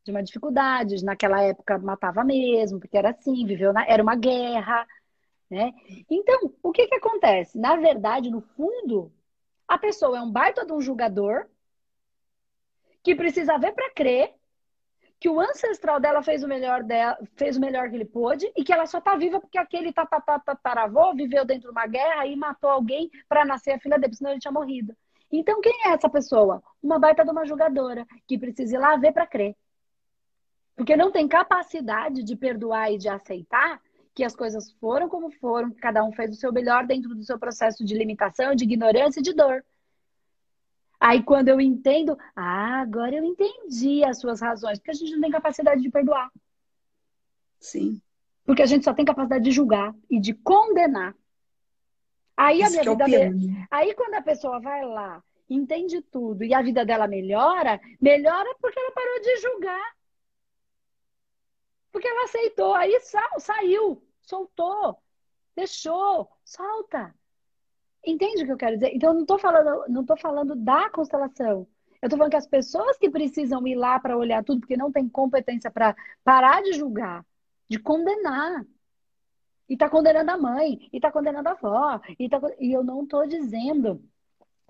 [0.04, 4.86] de uma dificuldade, naquela época matava mesmo, porque era assim, viveu na, era uma guerra,
[5.50, 5.72] né?
[6.10, 7.58] Então, o que que acontece?
[7.58, 9.12] Na verdade, no fundo,
[9.66, 11.46] a pessoa é um baita de um julgador
[13.02, 14.34] que precisa ver para crer
[15.20, 18.62] que o ancestral dela fez o melhor dela, fez o melhor que ele pôde e
[18.62, 22.70] que ela só tá viva porque aquele tataravô viveu dentro de uma guerra e matou
[22.70, 24.94] alguém para nascer a filha dele, senão ele tinha morrido.
[25.31, 26.62] Então, quem é essa pessoa?
[26.83, 29.54] Uma baita de uma julgadora que precisa ir lá ver para crer.
[30.74, 33.81] Porque não tem capacidade de perdoar e de aceitar
[34.14, 37.24] que as coisas foram como foram, que cada um fez o seu melhor dentro do
[37.24, 39.64] seu processo de limitação, de ignorância e de dor.
[41.00, 45.20] Aí quando eu entendo, ah, agora eu entendi as suas razões, porque a gente não
[45.20, 46.30] tem capacidade de perdoar.
[47.61, 48.00] Sim.
[48.44, 51.14] Porque a gente só tem capacidade de julgar e de condenar.
[52.37, 53.04] Aí a minha é vida.
[53.04, 58.54] É Aí quando a pessoa vai lá, entende tudo e a vida dela melhora, melhora
[58.61, 59.96] porque ela parou de julgar.
[61.92, 64.96] Porque ela aceitou, aí sa saiu, soltou,
[65.54, 67.14] deixou, solta.
[68.04, 68.94] Entende o que eu quero dizer?
[68.94, 71.66] Então, eu não estou falando, não tô falando da constelação.
[72.00, 74.92] Eu estou falando que as pessoas que precisam ir lá para olhar tudo, porque não
[74.92, 77.24] tem competência para parar de julgar,
[77.68, 78.64] de condenar.
[79.68, 82.00] E está condenando a mãe, e está condenando a avó.
[82.18, 84.02] E, tá, e eu não estou dizendo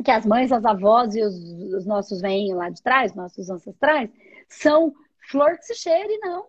[0.03, 1.35] que as mães, as avós e os,
[1.75, 4.11] os nossos veinhos lá de trás, nossos ancestrais,
[4.49, 4.95] são
[5.31, 6.47] flor que se cheire, não.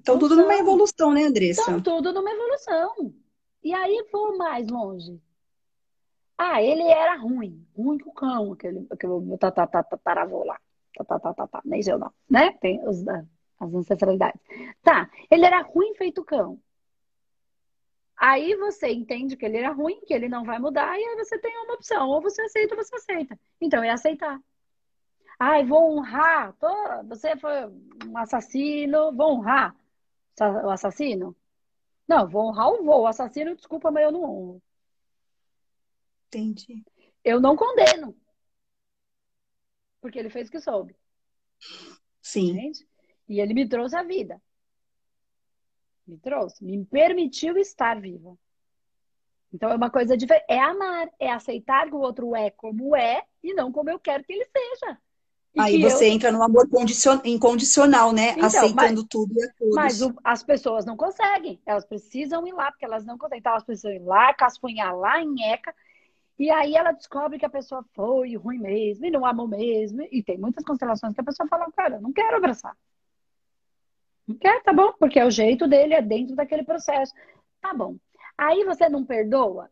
[0.00, 1.60] Estão tudo numa evolução, né, Andressa?
[1.60, 3.14] Estão tudo numa evolução.
[3.62, 5.20] E aí vou mais longe.
[6.38, 7.66] Ah, ele era ruim.
[7.76, 10.58] Ruim com o cão, aquele, aquele tataravô lá.
[10.96, 12.52] Tatatata, nem sei não, né?
[12.52, 14.40] Tem os, as ancestralidades.
[14.82, 16.58] Tá, ele era ruim feito cão.
[18.16, 21.38] Aí você entende que ele era ruim, que ele não vai mudar, e aí você
[21.38, 22.08] tem uma opção.
[22.08, 23.38] Ou você aceita ou você aceita.
[23.60, 24.40] Então é aceitar.
[25.38, 26.54] Ai, vou honrar.
[27.06, 27.66] Você foi
[28.06, 29.74] um assassino, vou honrar
[30.48, 31.36] o assassino?
[32.06, 33.02] Não, vou honrar o voo.
[33.02, 34.62] O assassino, desculpa, mas eu não honro.
[36.26, 36.84] Entendi.
[37.24, 38.16] Eu não condeno.
[40.00, 40.96] Porque ele fez o que soube.
[42.22, 42.50] Sim.
[42.50, 42.88] Entende?
[43.28, 44.40] E ele me trouxe a vida.
[46.06, 48.36] Me trouxe, me permitiu estar viva.
[49.52, 50.46] Então é uma coisa diferente.
[50.48, 54.24] É amar, é aceitar que o outro é como é e não como eu quero
[54.24, 54.98] que ele seja.
[55.58, 56.12] Aí você eu...
[56.12, 57.20] entra no amor condicion...
[57.24, 58.32] incondicional, né?
[58.32, 59.74] Então, Aceitando mas, tudo e a todos.
[59.74, 61.60] Mas o, as pessoas não conseguem.
[61.66, 63.40] Elas precisam ir lá, porque elas não conseguem.
[63.40, 65.74] Então elas precisam ir lá, casfunhar lá em ECA.
[66.38, 70.02] E aí ela descobre que a pessoa foi ruim mesmo, e não amou mesmo.
[70.10, 72.74] E tem muitas constelações que a pessoa fala, cara, eu não quero abraçar.
[74.26, 77.12] Não quer, tá bom, porque é o jeito dele, é dentro daquele processo.
[77.60, 77.96] Tá bom.
[78.38, 79.68] Aí você não perdoa?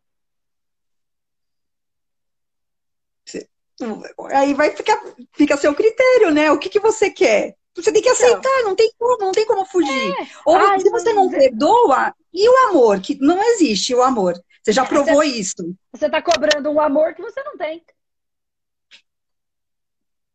[4.32, 5.00] Aí vai ficar,
[5.32, 6.50] fica a seu critério, né?
[6.50, 7.56] O que, que você quer?
[7.74, 8.26] Você tem que então.
[8.26, 10.12] aceitar, não tem como, não tem como fugir.
[10.12, 10.26] É.
[10.44, 13.00] Ou Ai, se você não perdoa, e o amor?
[13.00, 14.34] Que não existe o amor.
[14.62, 15.76] Você já provou você, isso.
[15.92, 17.84] Você está cobrando um amor que você não tem.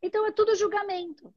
[0.01, 1.33] Então é tudo julgamento.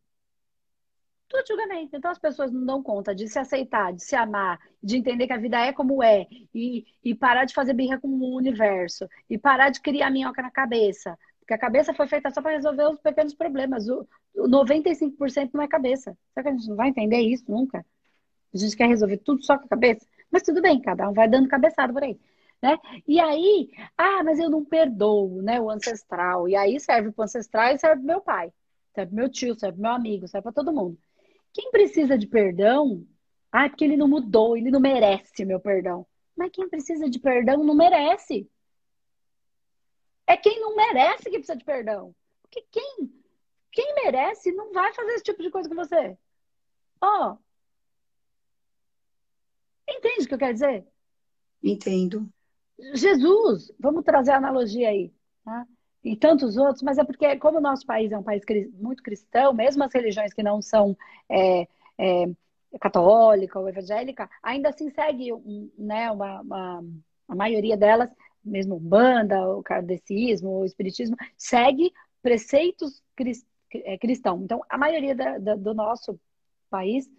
[1.29, 1.97] Tudo julgamento.
[1.97, 5.33] Então as pessoas não dão conta de se aceitar, de se amar, de entender que
[5.33, 9.37] a vida é como é, e, e parar de fazer birra com o universo, e
[9.37, 11.19] parar de criar minhoca na cabeça.
[11.47, 13.89] Porque a cabeça foi feita só para resolver os pequenos problemas.
[13.89, 14.05] O,
[14.35, 16.19] o 95% não é cabeça.
[16.35, 17.87] Será que a gente não vai entender isso nunca?
[18.53, 20.05] A gente quer resolver tudo só com a cabeça?
[20.29, 22.19] Mas tudo bem, cada um vai dando cabeçada por aí.
[22.61, 22.77] Né?
[23.07, 25.61] E aí, ah, mas eu não perdoo, né?
[25.61, 26.49] O ancestral.
[26.49, 28.53] E aí serve para o ancestral e serve para meu pai,
[28.93, 30.99] serve para meu tio, serve para meu amigo, serve para todo mundo.
[31.53, 33.07] Quem precisa de perdão,
[33.53, 36.05] ah, é porque ele não mudou, ele não merece meu perdão.
[36.37, 38.51] Mas quem precisa de perdão não merece.
[40.27, 42.15] É quem não merece que precisa de perdão.
[42.43, 43.13] Porque quem,
[43.71, 46.19] quem merece não vai fazer esse tipo de coisa com você.
[47.01, 47.33] Ó.
[47.33, 47.39] Oh.
[49.89, 50.87] Entende o que eu quero dizer?
[51.63, 52.29] Entendo.
[52.95, 55.13] Jesus, vamos trazer a analogia aí,
[55.45, 55.67] tá?
[56.05, 58.43] E tantos outros, mas é porque, como o nosso país é um país
[58.75, 60.97] muito cristão, mesmo as religiões que não são
[61.29, 61.67] é,
[61.99, 62.27] é,
[62.81, 66.85] católica ou evangélica, ainda assim segue um, né, uma, uma,
[67.29, 68.11] a maioria delas
[68.47, 73.03] mesmo banda, o kardecismo, o espiritismo, segue preceitos
[73.75, 74.43] é, cristãos.
[74.43, 76.19] Então, a maioria da, da, do nosso
[76.71, 77.11] país,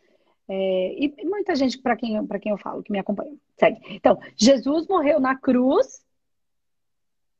[0.48, 3.80] é, e muita gente para quem, quem eu falo, que me acompanha, segue.
[3.90, 6.04] Então, Jesus morreu na cruz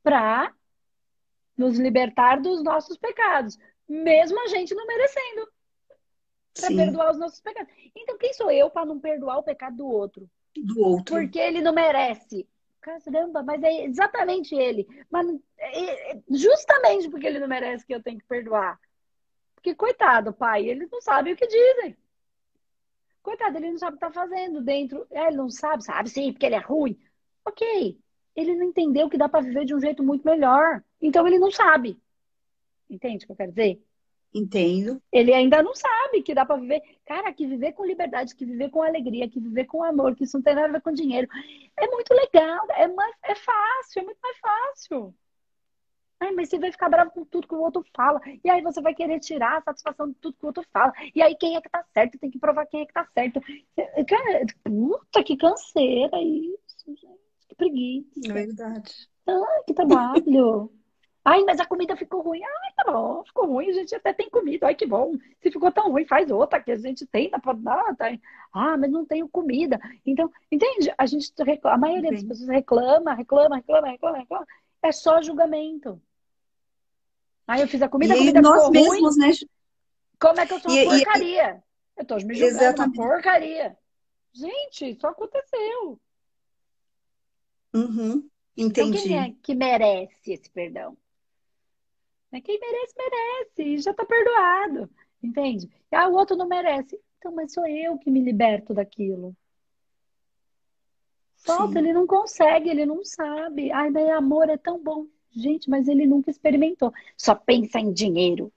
[0.02, 0.52] para
[1.56, 5.48] nos libertar dos nossos pecados, mesmo a gente não merecendo,
[6.54, 7.72] para perdoar os nossos pecados.
[7.96, 10.30] Então, quem sou eu para não perdoar o pecado do outro?
[10.56, 11.14] Do outro.
[11.14, 12.46] Porque ele não merece
[12.80, 14.86] caramba, mas é exatamente ele.
[15.10, 15.26] Mas
[15.58, 18.78] é, é justamente porque ele não merece que eu tenho que perdoar.
[19.54, 21.96] Porque, coitado, pai, eles não sabem o que dizem.
[23.22, 25.06] Coitado, ele não sabe o que está fazendo dentro.
[25.10, 26.98] É, ele não sabe, sabe sim, porque ele é ruim.
[27.44, 27.98] Ok.
[28.36, 30.82] Ele não entendeu que dá para viver de um jeito muito melhor.
[31.00, 32.00] Então ele não sabe.
[32.88, 33.84] Entende o que eu quero dizer?
[34.34, 35.00] Entendo.
[35.10, 36.82] Ele ainda não sabe que dá para viver.
[37.06, 40.36] Cara, que viver com liberdade, que viver com alegria, que viver com amor, que isso
[40.36, 41.26] não tem nada a ver com dinheiro.
[41.76, 45.14] É muito legal, é, mais, é fácil, é muito mais fácil.
[46.20, 48.20] Ai, mas você vai ficar bravo com tudo que o outro fala.
[48.44, 50.92] E aí você vai querer tirar a satisfação de tudo que o outro fala.
[51.14, 52.18] E aí quem é que tá certo?
[52.18, 53.40] Tem que provar quem é que tá certo.
[54.08, 57.46] Cara, puta, que canseira isso, gente.
[57.48, 58.20] Que preguiça.
[58.26, 59.08] É verdade.
[59.26, 60.72] Ai, que trabalho.
[61.30, 62.40] Ai, mas a comida ficou ruim.
[62.42, 64.66] Ai, tá bom, ficou ruim, a gente até tem comida.
[64.66, 65.12] Ai, que bom.
[65.42, 67.94] Se ficou tão ruim, faz outra que a gente tem, dá pra dar.
[67.96, 68.06] Tá?
[68.50, 69.78] Ah, mas não tenho comida.
[70.06, 70.90] Então, entende?
[70.96, 74.46] A gente reclama, a maioria das pessoas reclama, reclama, reclama, reclama, reclama.
[74.82, 76.00] É só julgamento.
[77.46, 79.28] Aí eu fiz a comida, a comida nós ficou mesmos, ruim.
[79.28, 79.34] né?
[80.18, 81.62] Como é que eu sou uma E- e- porcaria?
[81.96, 82.98] Eu tô me julgando Exatamente.
[82.98, 83.76] uma porcaria.
[84.32, 86.00] Gente, isso aconteceu.
[87.74, 89.02] Uhum, Então, entendi.
[89.08, 90.96] quem é que merece esse perdão?
[92.30, 92.40] Né?
[92.40, 93.78] Quem merece, merece.
[93.78, 94.90] Já tá perdoado.
[95.22, 95.68] Entende?
[95.90, 96.98] Ah, o outro não merece.
[97.18, 99.34] Então, mas sou eu que me liberto daquilo.
[101.36, 101.78] Falta, Sim.
[101.78, 103.72] ele não consegue, ele não sabe.
[103.72, 105.06] Ai, daí amor é tão bom.
[105.30, 106.92] Gente, mas ele nunca experimentou.
[107.16, 108.52] Só pensa em dinheiro.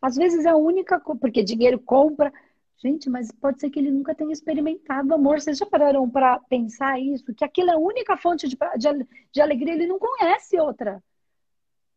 [0.00, 2.32] Às vezes é a única coisa, porque dinheiro compra.
[2.78, 5.40] Gente, mas pode ser que ele nunca tenha experimentado amor.
[5.40, 7.34] Vocês já pararam para pensar isso?
[7.34, 11.02] Que aquilo é a única fonte de, de, de alegria, ele não conhece outra.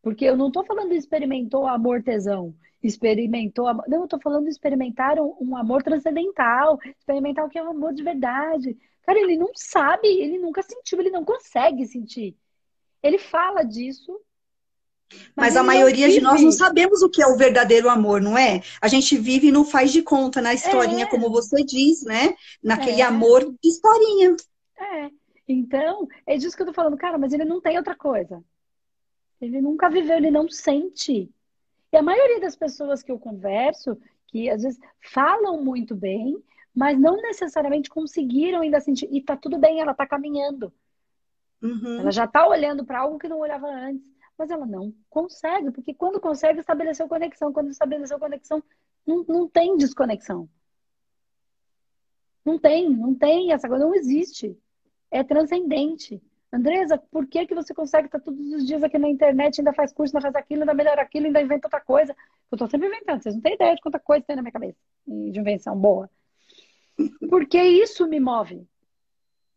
[0.04, 3.86] Porque eu não estou falando experimentou amor tesão, experimentou amor.
[3.88, 7.94] Não, eu estou falando experimentar um, um amor transcendental, experimentar o que é o amor
[7.94, 8.76] de verdade.
[9.06, 12.36] Cara, ele não sabe, ele nunca sentiu, ele não consegue sentir.
[13.02, 14.20] Ele fala disso.
[15.34, 18.62] Mas, a maioria de nós não sabemos o que é o verdadeiro amor, não é?
[18.82, 21.08] A gente vive e não faz de conta na historinha, É.
[21.08, 22.34] como você diz, né?
[22.62, 23.04] Naquele É.
[23.04, 24.36] amor de historinha.
[24.78, 25.10] É.
[25.48, 28.42] Então, é disso que eu tô falando, cara, mas ele não tem outra coisa.
[29.40, 31.30] Ele nunca viveu, ele não sente.
[31.92, 36.42] E a maioria das pessoas que eu converso, que às vezes falam muito bem,
[36.74, 39.08] mas não necessariamente conseguiram ainda sentir.
[39.12, 40.72] E tá tudo bem, ela tá caminhando.
[41.62, 42.00] Uhum.
[42.00, 44.04] Ela já tá olhando para algo que não olhava antes.
[44.36, 47.52] Mas ela não consegue, porque quando consegue, estabeleceu conexão.
[47.52, 48.62] Quando estabeleceu conexão,
[49.06, 50.48] não, não tem desconexão.
[52.44, 54.58] Não tem, não tem essa coisa, não existe.
[55.10, 56.20] É transcendente.
[56.54, 59.92] Andresa, por que, que você consegue estar todos os dias aqui na internet, ainda faz
[59.92, 62.14] curso, ainda faz aquilo, ainda melhora aquilo, ainda inventa outra coisa?
[62.50, 64.78] Eu tô sempre inventando, vocês não têm ideia de quanta coisa tem na minha cabeça
[65.06, 66.08] de invenção boa.
[67.28, 68.66] Porque isso me move.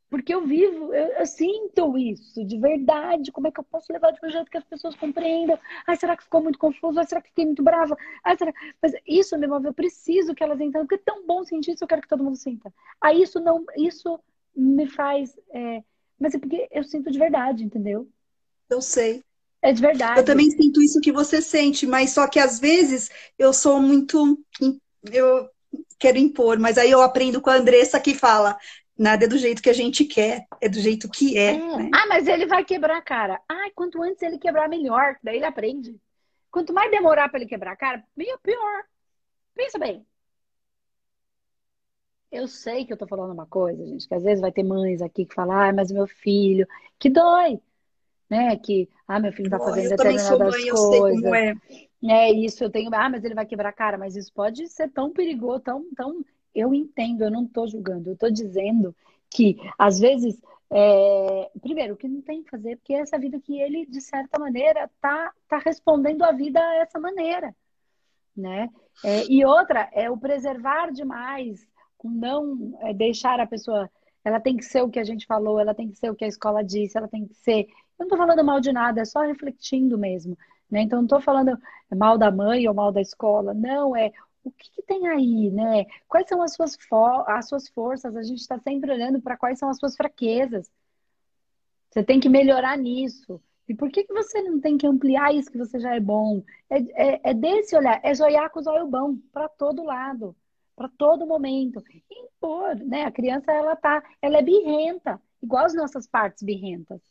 [0.09, 3.31] Porque eu vivo, eu, eu, sinto isso de verdade.
[3.31, 5.59] Como é que eu posso levar de um jeito que as pessoas compreendam?
[5.85, 6.97] Ai, será que ficou muito confuso?
[6.97, 7.95] Ai, será que fiquei muito brava?
[8.23, 8.53] Ai, será...
[8.81, 11.83] Mas isso me move, eu preciso que elas entendam, porque é tão bom sentir isso,
[11.83, 12.73] eu quero que todo mundo sinta.
[13.01, 14.17] Aí isso não, isso
[14.55, 15.37] me faz.
[15.51, 15.83] É...
[16.19, 18.09] Mas é porque eu sinto de verdade, entendeu?
[18.69, 19.23] Eu sei.
[19.61, 20.19] É de verdade.
[20.19, 24.39] Eu também sinto isso que você sente, mas só que às vezes eu sou muito.
[25.11, 25.49] Eu
[25.99, 28.57] quero impor, mas aí eu aprendo com a Andressa que fala:
[28.97, 31.55] nada é do jeito que a gente quer, é do jeito que é.
[31.55, 31.77] é.
[31.77, 31.89] Né?
[31.93, 33.39] Ah, mas ele vai quebrar a cara.
[33.47, 35.17] Ai, quanto antes ele quebrar, melhor.
[35.23, 35.95] Daí ele aprende.
[36.51, 38.83] Quanto mais demorar para ele quebrar a cara, pior.
[39.55, 40.05] Pensa bem.
[42.31, 45.01] Eu sei que eu tô falando uma coisa, gente, que às vezes vai ter mães
[45.01, 46.67] aqui que falam, ah, mas meu filho,
[46.99, 47.59] que dói,
[48.29, 48.55] né?
[48.57, 50.67] Que, ah, meu filho tá fazendo eu determinadas mãe, coisas.
[50.67, 51.53] Eu sei como é.
[52.09, 54.89] é isso, eu tenho, ah, mas ele vai quebrar a cara, mas isso pode ser
[54.89, 56.23] tão perigoso, tão, tão.
[56.53, 58.93] Eu entendo, eu não tô julgando, eu tô dizendo
[59.29, 61.49] que às vezes, é...
[61.61, 64.37] primeiro, o que não tem que fazer, porque é essa vida que ele, de certa
[64.37, 67.55] maneira, tá, tá respondendo a vida a essa maneira,
[68.35, 68.69] né?
[69.05, 71.65] É, e outra é o preservar demais
[71.97, 73.89] com não é, deixar a pessoa.
[74.23, 76.25] Ela tem que ser o que a gente falou, ela tem que ser o que
[76.25, 77.67] a escola disse, ela tem que ser.
[77.97, 80.37] Eu não tô falando mal de nada, é só refletindo mesmo.
[80.69, 80.81] Né?
[80.81, 81.57] Então, não tô falando
[81.95, 83.53] mal da mãe ou mal da escola.
[83.53, 84.11] Não, é
[84.43, 85.85] o que, que tem aí, né?
[86.07, 86.77] Quais são as suas,
[87.27, 88.15] as suas forças?
[88.15, 90.69] A gente está sempre olhando para quais são as suas fraquezas.
[91.89, 93.41] Você tem que melhorar nisso.
[93.67, 96.43] E por que, que você não tem que ampliar isso que você já é bom?
[96.69, 96.77] É,
[97.15, 100.35] é, é desse olhar, é joiar com os olhos bom, para todo lado
[100.77, 101.83] para todo momento.
[102.09, 103.03] Impor, né?
[103.05, 107.01] A criança ela tá, ela é birrenta, igual as nossas partes birrentas.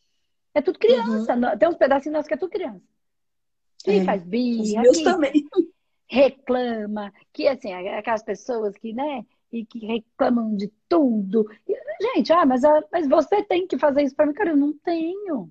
[0.54, 1.34] É tudo criança.
[1.34, 1.58] Uhum.
[1.58, 2.86] Tem uns pedacinhos nossos que é tudo criança.
[3.82, 4.04] Que é.
[4.04, 5.32] faz birra, que também.
[6.08, 11.44] reclama, que assim, aquelas pessoas que, né, e que reclamam de tudo.
[11.68, 14.72] E, gente, ah, mas, mas você tem que fazer isso para mim, cara, eu não
[14.78, 15.50] tenho.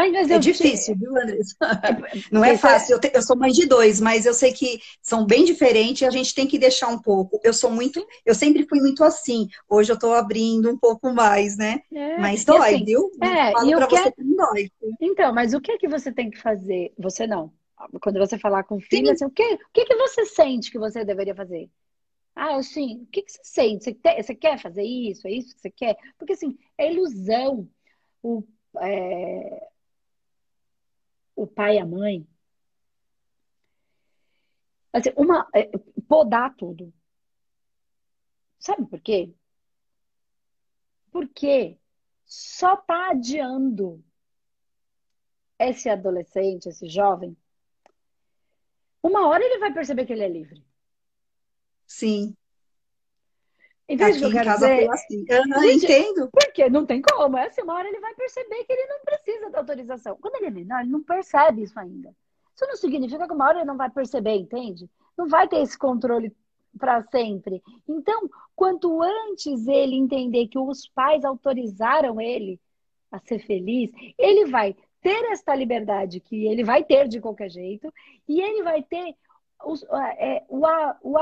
[0.00, 0.98] Ai, é difícil, te...
[0.98, 1.54] viu, Andressa?
[2.32, 2.94] Não é fácil.
[2.94, 3.10] Eu, te...
[3.12, 6.34] eu, sou mãe de dois, mas eu sei que são bem diferentes e a gente
[6.34, 7.38] tem que deixar um pouco.
[7.44, 9.46] Eu sou muito, eu sempre fui muito assim.
[9.68, 11.82] Hoje eu tô abrindo um pouco mais, né?
[11.92, 13.10] É, mas dói, assim, viu?
[13.22, 14.70] É, Falo e pra você que dói.
[15.02, 16.94] Então, mas o que é que você tem que fazer?
[16.98, 17.52] Você não.
[18.00, 20.78] Quando você falar com o filho, assim, o, que, o que, que você sente que
[20.78, 21.68] você deveria fazer?
[22.34, 23.84] Ah, assim, o que, que você sente?
[23.84, 25.26] Você, te, você quer fazer isso?
[25.26, 25.96] É isso que você quer?
[26.18, 27.68] Porque, assim, é ilusão.
[28.22, 28.42] O,
[28.80, 29.68] é,
[31.42, 32.28] o pai e a mãe.
[34.92, 35.70] Assim, uma, é,
[36.06, 36.92] podar tudo.
[38.58, 39.34] Sabe por quê?
[41.10, 41.78] Porque
[42.26, 44.04] só tá adiando
[45.58, 47.34] esse adolescente, esse jovem.
[49.02, 50.62] Uma hora ele vai perceber que ele é livre.
[51.86, 52.36] Sim.
[53.90, 54.90] Entende Aqui que eu quero dizer?
[54.90, 55.24] Assim.
[55.28, 56.30] Eu Gente, entendo.
[56.30, 57.36] Porque não tem como.
[57.36, 60.16] É assim, uma hora ele vai perceber que ele não precisa da autorização.
[60.20, 62.14] Quando ele é menor, ele não percebe isso ainda.
[62.54, 64.88] Isso não significa que uma hora ele não vai perceber, entende?
[65.18, 66.32] Não vai ter esse controle
[66.78, 67.60] para sempre.
[67.88, 72.60] Então, quanto antes ele entender que os pais autorizaram ele
[73.10, 77.92] a ser feliz, ele vai ter esta liberdade que ele vai ter de qualquer jeito
[78.28, 79.16] e ele vai ter
[79.64, 79.82] os,
[80.16, 80.60] é, o,
[81.02, 81.18] o,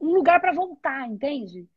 [0.00, 1.68] um lugar para voltar, entende?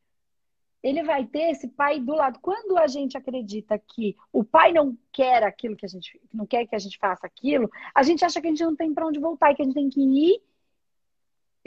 [0.82, 2.40] Ele vai ter esse pai do lado.
[2.42, 6.66] Quando a gente acredita que o pai não quer aquilo que a gente não quer
[6.66, 9.20] que a gente faça aquilo, a gente acha que a gente não tem para onde
[9.20, 10.42] voltar e que a gente tem que ir.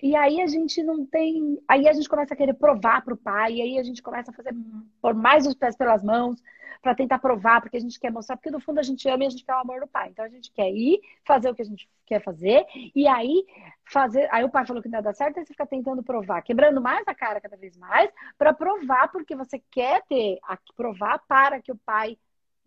[0.02, 3.16] E aí a gente não tem, aí a gente começa a querer provar para o
[3.16, 4.54] pai, e aí a gente começa a fazer
[5.00, 6.42] por mais os pés pelas mãos,
[6.82, 9.26] para tentar provar, porque a gente quer mostrar, porque no fundo a gente ama e
[9.26, 10.10] a gente quer o amor do pai.
[10.10, 13.44] Então a gente quer ir, fazer o que a gente quer fazer, e aí
[13.84, 14.28] fazer.
[14.32, 17.06] Aí o pai falou que não dar certo, aí você fica tentando provar, quebrando mais
[17.08, 20.38] a cara cada vez mais, para provar, porque você quer ter,
[20.76, 22.16] provar para que o pai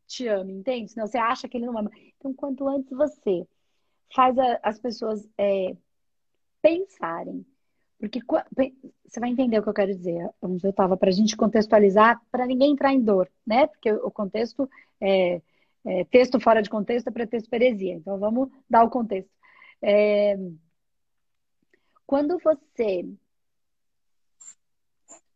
[0.08, 0.92] te ame, entende?
[0.92, 1.92] Senão você acha que ele não ama.
[2.18, 3.48] Então, quanto antes você
[4.14, 5.76] faz a, as pessoas é,
[6.62, 7.46] pensarem
[8.00, 8.22] porque
[9.06, 10.30] você vai entender o que eu quero dizer.
[10.42, 13.68] Onde eu estava, para a gente contextualizar, para ninguém entrar em dor, né?
[13.68, 14.70] Porque o contexto
[15.02, 15.42] é,
[15.86, 17.96] é texto fora de contexto é pretexto peresia.
[17.96, 19.30] Então vamos dar o contexto.
[19.82, 20.38] É,
[22.08, 23.06] quando você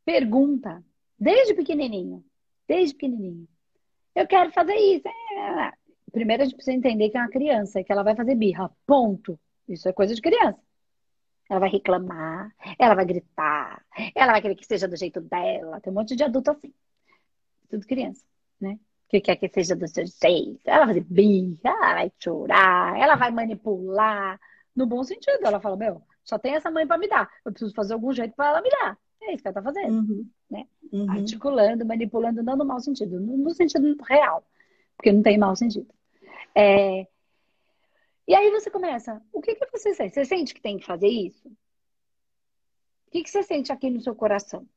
[0.05, 0.81] pergunta,
[1.19, 2.23] desde pequenininho,
[2.65, 3.47] desde pequenininho,
[4.15, 5.07] eu quero fazer isso.
[5.07, 5.73] É,
[6.13, 9.37] primeiro a gente precisa entender que é uma criança, que ela vai fazer birra, ponto.
[9.67, 10.59] Isso é coisa de criança.
[11.49, 13.85] Ela vai reclamar, ela vai gritar,
[14.15, 15.79] ela vai querer que seja do jeito dela.
[15.81, 16.73] Tem um monte de adulto assim.
[17.69, 18.23] Tudo criança,
[18.59, 18.79] né?
[19.09, 20.61] Que quer que seja do seu jeito.
[20.65, 24.39] Ela vai birra, ela vai chorar, ela vai manipular.
[24.75, 25.39] No bom sentido.
[25.43, 27.29] Ela fala, meu, só tem essa mãe para me dar.
[27.45, 28.97] Eu preciso fazer algum jeito para ela me dar.
[29.21, 29.93] É isso que ela tá fazendo.
[29.93, 30.29] Uhum.
[30.49, 30.65] Né?
[30.91, 31.11] Uhum.
[31.11, 34.43] Articulando, manipulando, não no mau sentido, no, no sentido real.
[34.97, 35.87] Porque não tem mau sentido.
[36.55, 37.07] É,
[38.27, 40.13] e aí você começa, o que, que você sente?
[40.13, 41.47] Você sente que tem que fazer isso?
[41.47, 44.67] O que, que você sente aqui no seu coração?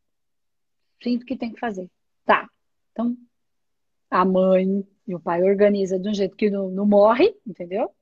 [1.03, 1.91] Sinto que tem que fazer.
[2.25, 2.49] Tá.
[2.93, 3.17] Então,
[4.11, 7.95] a mãe e o pai organizam de um jeito que não, não morre, entendeu?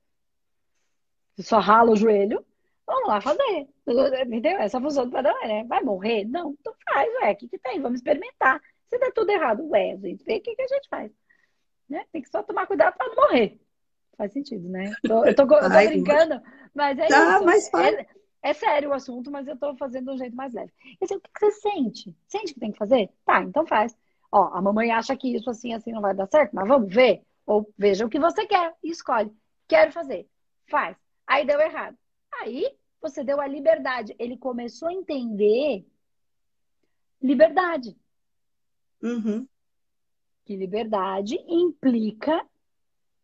[1.39, 2.43] Só rala o joelho.
[2.85, 3.67] Vamos lá fazer.
[3.87, 4.57] Entendeu?
[4.57, 5.63] Essa função do pai né?
[5.65, 6.25] Vai morrer?
[6.25, 7.31] Não, então faz, ué.
[7.31, 7.81] O que, que tem?
[7.81, 8.61] Vamos experimentar.
[8.87, 11.11] Se der tudo errado, ué, gente, vê o que, que a gente faz.
[11.89, 12.05] Né?
[12.11, 13.59] Tem que só tomar cuidado para não morrer.
[14.17, 14.93] Faz sentido, né?
[15.05, 16.41] Tô, eu tô, tô Ai, brincando,
[16.73, 17.45] mas é tá, isso.
[17.45, 18.07] Mas é,
[18.41, 20.71] é, sério o assunto, mas eu tô fazendo de um jeito mais leve.
[21.01, 22.15] E assim, o que você sente?
[22.27, 23.09] Sente que tem que fazer?
[23.25, 23.95] Tá, então faz.
[24.31, 27.23] Ó, a mamãe acha que isso assim, assim não vai dar certo, mas vamos ver.
[27.45, 29.31] Ou veja o que você quer e escolhe.
[29.67, 30.27] Quero fazer.
[30.67, 30.97] Faz.
[31.27, 31.97] Aí deu errado.
[32.41, 34.15] Aí você deu a liberdade.
[34.17, 35.85] Ele começou a entender
[37.21, 37.95] liberdade.
[39.01, 39.47] Uhum.
[40.43, 42.45] Que liberdade implica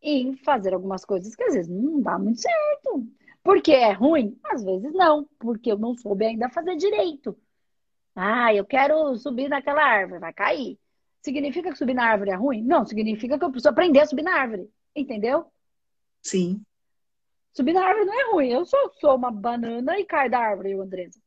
[0.01, 3.07] em fazer algumas coisas que às vezes não dá muito certo.
[3.43, 4.37] Porque é ruim?
[4.43, 7.37] Às vezes não, porque eu não soube ainda fazer direito.
[8.15, 10.77] Ah, eu quero subir naquela árvore, vai cair.
[11.21, 12.63] Significa que subir na árvore é ruim?
[12.63, 14.69] Não, significa que eu preciso aprender a subir na árvore.
[14.95, 15.45] Entendeu?
[16.21, 16.61] Sim.
[17.53, 18.49] Subir na árvore não é ruim.
[18.49, 21.19] Eu sou, sou uma banana e caio da árvore, eu, Andresa.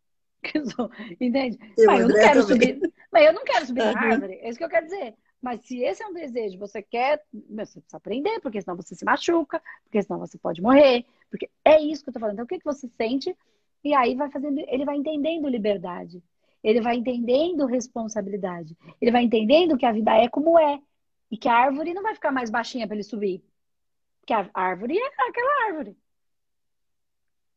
[1.21, 1.59] Entende?
[1.77, 2.75] Eu, mas eu não quero também.
[2.75, 2.93] subir.
[3.13, 4.35] Mas eu não quero subir na árvore.
[4.35, 5.15] É isso que eu quero dizer.
[5.45, 9.05] Mas se esse é um desejo, você quer, você precisa aprender, porque senão você se
[9.05, 12.37] machuca, porque senão você pode morrer, porque é isso que eu tô falando.
[12.37, 13.37] Então, o que, que você sente?
[13.85, 16.23] E aí vai fazendo, ele vai entendendo liberdade,
[16.63, 20.81] ele vai entendendo responsabilidade, ele vai entendendo que a vida é como é
[21.31, 23.45] e que a árvore não vai ficar mais baixinha para ele subir,
[24.21, 25.95] porque a árvore é aquela árvore.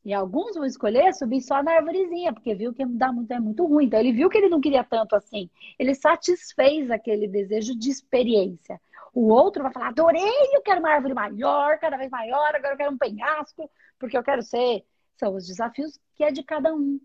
[0.08, 3.66] E alguns vão escolher subir só na árvorezinha, porque viu que dá muito, é muito
[3.66, 3.88] ruim.
[3.88, 5.50] Então ele viu que ele não queria tanto assim.
[5.78, 8.80] Ele satisfez aquele desejo de experiência.
[9.14, 12.78] O outro vai falar, adorei, eu quero uma árvore maior, cada vez maior, agora eu
[12.78, 14.86] quero um penhasco, porque eu quero ser.
[15.18, 17.02] São os desafios que é de cada um.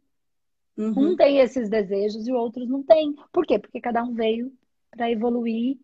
[0.79, 0.95] Uhum.
[0.97, 3.17] Um tem esses desejos e outros não tem.
[3.33, 3.59] Por quê?
[3.59, 4.53] Porque cada um veio
[4.93, 5.77] para evoluir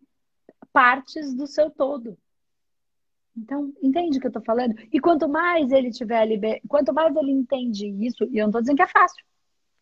[0.71, 2.17] partes do seu todo.
[3.41, 4.75] Então, entende o que eu estou falando?
[4.91, 6.61] E quanto mais ele tiver liber...
[6.67, 9.23] quanto mais ele entende isso, e eu não estou dizendo que é fácil.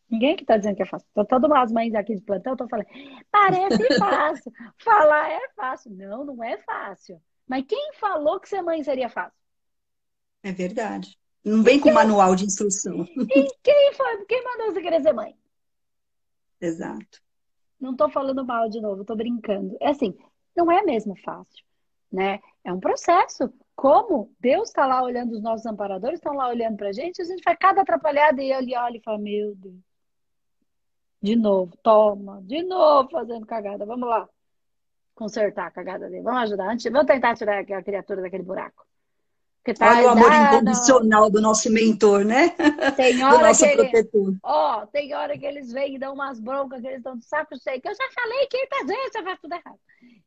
[0.10, 1.08] Ninguém que está dizendo que é fácil.
[1.14, 2.88] Tô todas as mães aqui de plantão estão falando,
[3.32, 4.53] parece fácil.
[4.78, 5.91] Falar é fácil.
[5.91, 7.22] Não, não é fácil.
[7.47, 9.38] Mas quem falou que ser mãe seria fácil?
[10.43, 11.18] É verdade.
[11.43, 13.05] Não vem com manual de instrução.
[13.05, 14.26] E quem foi?
[14.26, 15.36] Quem mandou você querer ser mãe?
[16.62, 17.22] Exato.
[17.80, 19.76] Não estou falando mal de novo, estou brincando.
[19.80, 20.16] É assim,
[20.55, 21.64] não é mesmo fácil,
[22.12, 22.39] né?
[22.64, 23.51] É um processo.
[23.76, 27.26] Como Deus está lá olhando, os nossos amparadores estão lá olhando para a gente, a
[27.26, 29.76] gente faz cada atrapalhada e ele olha e fala, meu Deus.
[31.22, 33.86] De novo, toma, de novo fazendo cagada.
[33.86, 34.28] Vamos lá.
[35.16, 36.24] Consertar a cagada dele.
[36.24, 36.72] Vamos ajudar.
[36.72, 38.86] Antes, vamos tentar tirar a criatura daquele buraco.
[39.74, 42.49] Tá Olha o amor incondicional do nosso mentor, né?
[42.95, 44.30] Tem hora do nosso que protetor.
[44.30, 44.39] Ele...
[44.41, 47.58] Ó, tem hora que eles vêm e dão umas broncas, que eles estão de saco
[47.62, 49.80] cheio, que eu já falei que tá vezes você faz tudo errado.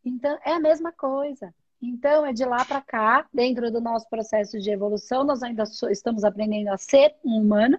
[0.04, 1.54] Então, é a mesma coisa.
[1.82, 6.24] Então, é de lá para cá, dentro do nosso processo de evolução, nós ainda estamos
[6.24, 7.78] aprendendo a ser um humano,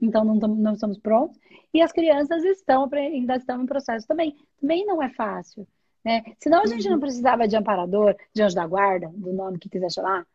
[0.00, 1.38] então não, não estamos prontos.
[1.74, 4.36] E as crianças estão, ainda estão em processo também.
[4.60, 5.66] Também não é fácil.
[6.04, 6.22] Né?
[6.38, 7.00] Senão a gente não uhum.
[7.00, 10.26] precisava de amparador, de anjo da guarda, do nome que quiser chamar,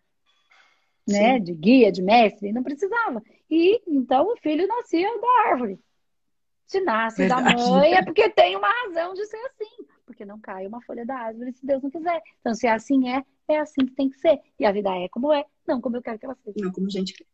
[1.07, 1.39] né?
[1.39, 3.21] De guia, de mestre, não precisava.
[3.49, 5.79] E então o filho nascia da árvore.
[6.65, 7.55] Se nasce Verdade.
[7.55, 9.84] da mãe é porque tem uma razão de ser assim.
[10.15, 12.21] Porque não cai uma folha da árvore se Deus não quiser.
[12.39, 14.39] Então, se assim é, é assim que tem que ser.
[14.57, 16.55] E a vida é como é, não como eu quero que ela seja.
[16.57, 17.25] Não como a gente quer.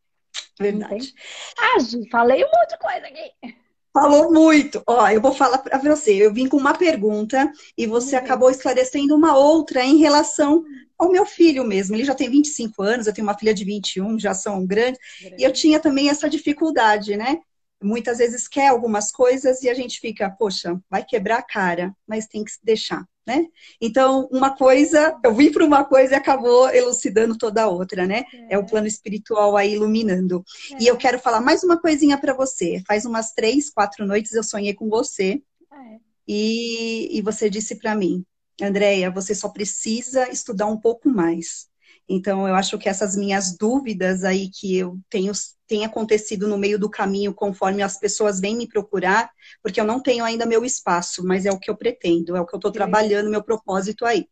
[0.59, 1.13] Verdade.
[1.59, 1.77] Ah,
[2.09, 3.55] falei um monte de coisa aqui.
[3.93, 4.81] Falou muito.
[4.87, 6.13] Ó, eu vou falar para você.
[6.13, 8.23] Eu vim com uma pergunta e você uhum.
[8.23, 10.63] acabou esclarecendo uma outra em relação
[10.97, 11.95] ao meu filho mesmo.
[11.95, 14.99] Ele já tem 25 anos, eu tenho uma filha de 21, já são grandes.
[15.21, 15.35] Grande.
[15.39, 17.41] E eu tinha também essa dificuldade, né?
[17.81, 22.27] Muitas vezes quer algumas coisas e a gente fica, poxa, vai quebrar a cara, mas
[22.27, 23.47] tem que deixar, né?
[23.79, 28.23] Então, uma coisa, eu vim para uma coisa e acabou elucidando toda a outra, né?
[28.33, 30.43] É, é o plano espiritual aí iluminando.
[30.73, 30.83] É.
[30.83, 32.81] E eu quero falar mais uma coisinha para você.
[32.87, 35.41] Faz umas três, quatro noites eu sonhei com você.
[35.71, 35.99] É.
[36.27, 38.23] E, e você disse para mim,
[38.61, 41.70] Andréia, você só precisa estudar um pouco mais.
[42.13, 45.31] Então, eu acho que essas minhas dúvidas aí que eu tenho
[45.65, 49.31] tem acontecido no meio do caminho conforme as pessoas vêm me procurar,
[49.63, 52.45] porque eu não tenho ainda meu espaço, mas é o que eu pretendo, é o
[52.45, 54.27] que eu estou trabalhando, meu propósito aí.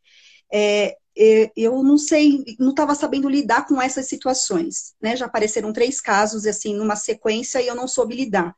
[0.52, 5.16] É, é, eu não sei, não estava sabendo lidar com essas situações, né?
[5.16, 8.54] Já apareceram três casos, assim, numa sequência, e eu não soube lidar.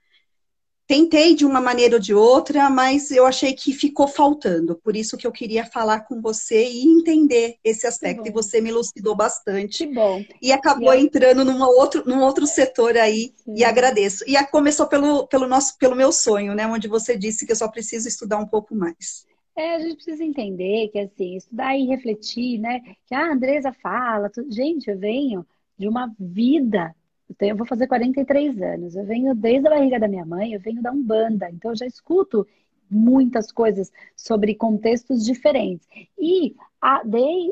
[0.92, 4.76] Tentei de uma maneira ou de outra, mas eu achei que ficou faltando.
[4.76, 8.28] Por isso que eu queria falar com você e entender esse aspecto.
[8.28, 9.88] E você me elucidou bastante.
[9.88, 10.22] Que bom.
[10.42, 13.32] E acabou e entrando num outro, num outro setor aí.
[13.38, 13.54] Sim.
[13.56, 14.26] E agradeço.
[14.28, 16.68] E começou pelo, pelo, nosso, pelo meu sonho, né?
[16.68, 19.26] Onde você disse que eu só preciso estudar um pouco mais.
[19.56, 22.82] É, a gente precisa entender que, assim, estudar e refletir, né?
[23.08, 26.94] Que a Andresa fala, gente, eu venho de uma vida
[27.32, 28.96] eu, tenho, eu vou fazer 43 anos.
[28.96, 31.50] Eu venho desde a barriga da minha mãe, eu venho da Umbanda.
[31.50, 32.46] Então, eu já escuto
[32.90, 35.88] muitas coisas sobre contextos diferentes.
[36.20, 37.02] E a,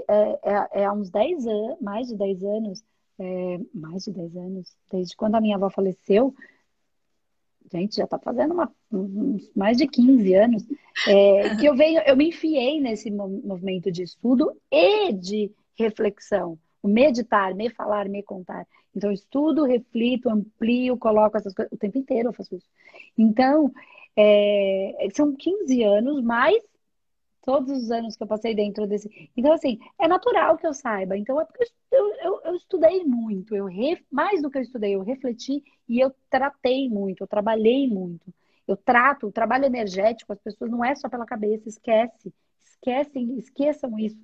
[0.08, 2.84] é, é, é há uns 10 anos, mais de 10 anos,
[3.18, 6.36] é, mais de 10 anos, desde quando a minha avó faleceu,
[7.72, 10.66] gente, já está fazendo uma, uns mais de 15 anos,
[11.08, 16.60] é, que eu venho, eu me enfiei nesse movimento de estudo e de reflexão.
[16.84, 18.66] Meditar, me falar, me contar.
[18.96, 21.72] Então, estudo, reflito, amplio, coloco essas coisas.
[21.72, 22.68] O tempo inteiro eu faço isso.
[23.18, 23.72] Então,
[24.16, 26.64] é, são 15 anos, mais
[27.44, 29.30] todos os anos que eu passei dentro desse.
[29.36, 31.18] Então, assim, é natural que eu saiba.
[31.18, 33.56] Então, é porque eu, eu, eu estudei muito.
[33.56, 34.04] Eu re...
[34.12, 38.34] Mais do que eu estudei, eu refleti e eu tratei muito, eu trabalhei muito.
[38.68, 42.34] Eu trato, o trabalho energético, as pessoas não é só pela cabeça, esquece.
[42.64, 44.18] Esquecem, esqueçam isso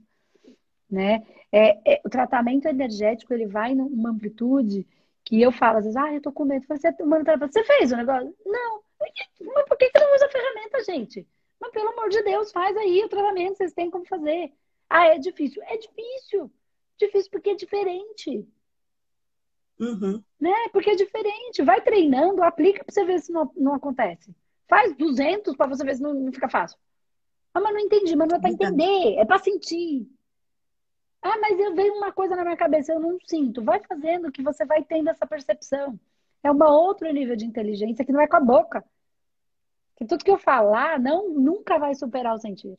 [0.89, 1.25] né?
[1.51, 4.88] É, é, o tratamento energético, ele vai numa amplitude
[5.23, 6.65] que eu falo, às vezes, ah, eu tô com medo.
[6.67, 8.36] Você, você fez o negócio?
[8.45, 8.81] Não.
[8.99, 11.27] Mas por que você não usa a ferramenta, gente?
[11.59, 14.51] Mas pelo amor de Deus, faz aí o tratamento, vocês têm como fazer.
[14.89, 15.61] Ah, é difícil.
[15.63, 16.51] É difícil.
[16.97, 18.47] Difícil porque é diferente.
[19.79, 20.23] Uhum.
[20.39, 20.53] Né?
[20.71, 21.63] Porque é diferente.
[21.63, 24.33] Vai treinando, aplica para você ver se não, não acontece.
[24.67, 26.77] Faz 200 para você ver se não, não fica fácil.
[27.53, 30.07] Ah, mas não entendi, mas não é para entender, é para sentir.
[31.28, 33.63] Ah, mas eu vejo uma coisa na minha cabeça, eu não sinto.
[33.63, 35.99] Vai fazendo que você vai tendo essa percepção.
[36.43, 38.86] É um outro nível de inteligência que não é com a boca.
[39.95, 42.78] Que tudo que eu falar não nunca vai superar o sentir.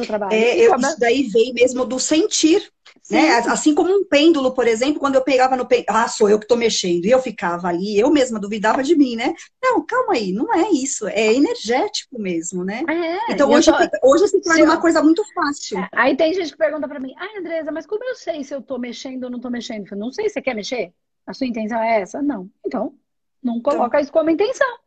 [0.00, 0.32] Do trabalho.
[0.34, 2.70] É, eu, isso daí vem mesmo do sentir.
[3.10, 3.32] Né?
[3.48, 6.46] Assim como um pêndulo, por exemplo, quando eu pegava no pêndulo, ah, sou eu que
[6.46, 9.34] estou mexendo, e eu ficava ali, eu mesma duvidava de mim, né?
[9.62, 12.82] Não, calma aí, não é isso, é energético mesmo, né?
[12.88, 14.08] É, então hoje, tô...
[14.10, 15.80] hoje se torna uma coisa muito fácil.
[15.80, 18.54] É, aí tem gente que pergunta para mim, ai, Andresa, mas como eu sei se
[18.54, 19.86] eu estou mexendo ou não estou mexendo?
[19.90, 20.90] Eu não sei, você quer mexer?
[21.26, 22.22] A sua intenção é essa?
[22.22, 22.48] Não.
[22.66, 22.94] Então,
[23.42, 24.00] não coloca então...
[24.00, 24.78] isso como intenção.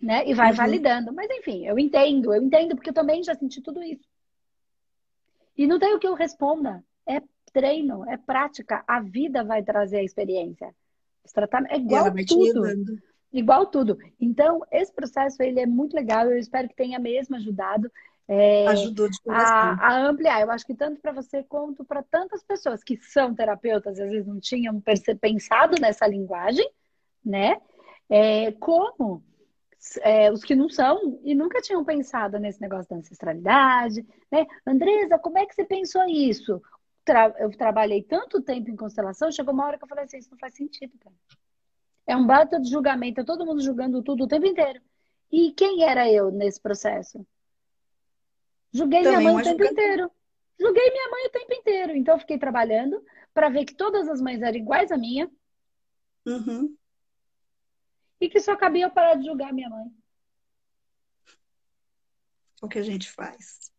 [0.00, 0.26] Né?
[0.26, 0.56] E vai uhum.
[0.56, 1.12] validando.
[1.12, 4.04] Mas enfim, eu entendo, eu entendo, porque eu também já senti tudo isso.
[5.56, 6.84] E não tem o que eu responda.
[7.06, 7.20] É
[7.52, 8.82] treino, é prática.
[8.86, 10.74] A vida vai trazer a experiência.
[11.70, 12.62] é igual tudo.
[13.32, 13.98] Igual tudo.
[14.20, 16.30] Então, esse processo ele é muito legal.
[16.30, 17.90] Eu espero que tenha mesmo ajudado.
[18.26, 20.40] É, Ajudou de a, a, ampliar.
[20.40, 24.26] Eu acho que tanto para você quanto para tantas pessoas que são terapeutas, às vezes
[24.26, 24.82] não tinham
[25.20, 26.68] pensado nessa linguagem,
[27.24, 27.60] né?
[28.08, 29.22] É, como
[30.02, 34.46] é, os que não são e nunca tinham pensado nesse negócio da ancestralidade, né?
[34.66, 36.62] Andresa, como é que você pensou isso?
[37.04, 40.30] Tra eu trabalhei tanto tempo em constelação, chegou uma hora que eu falei assim, isso
[40.30, 41.14] não faz sentido, cara.
[42.06, 44.80] É um bato de julgamento, é todo mundo julgando tudo o tempo inteiro.
[45.30, 47.26] E quem era eu nesse processo?
[48.72, 50.10] Julguei Também minha mãe o tempo inteiro.
[50.58, 51.96] Julguei minha mãe o tempo inteiro.
[51.96, 55.30] Então, eu fiquei trabalhando para ver que todas as mães eram iguais à minha.
[56.26, 56.76] Uhum
[58.24, 59.86] e que só cabia eu parar de julgar minha mãe.
[62.62, 63.70] O que a gente faz.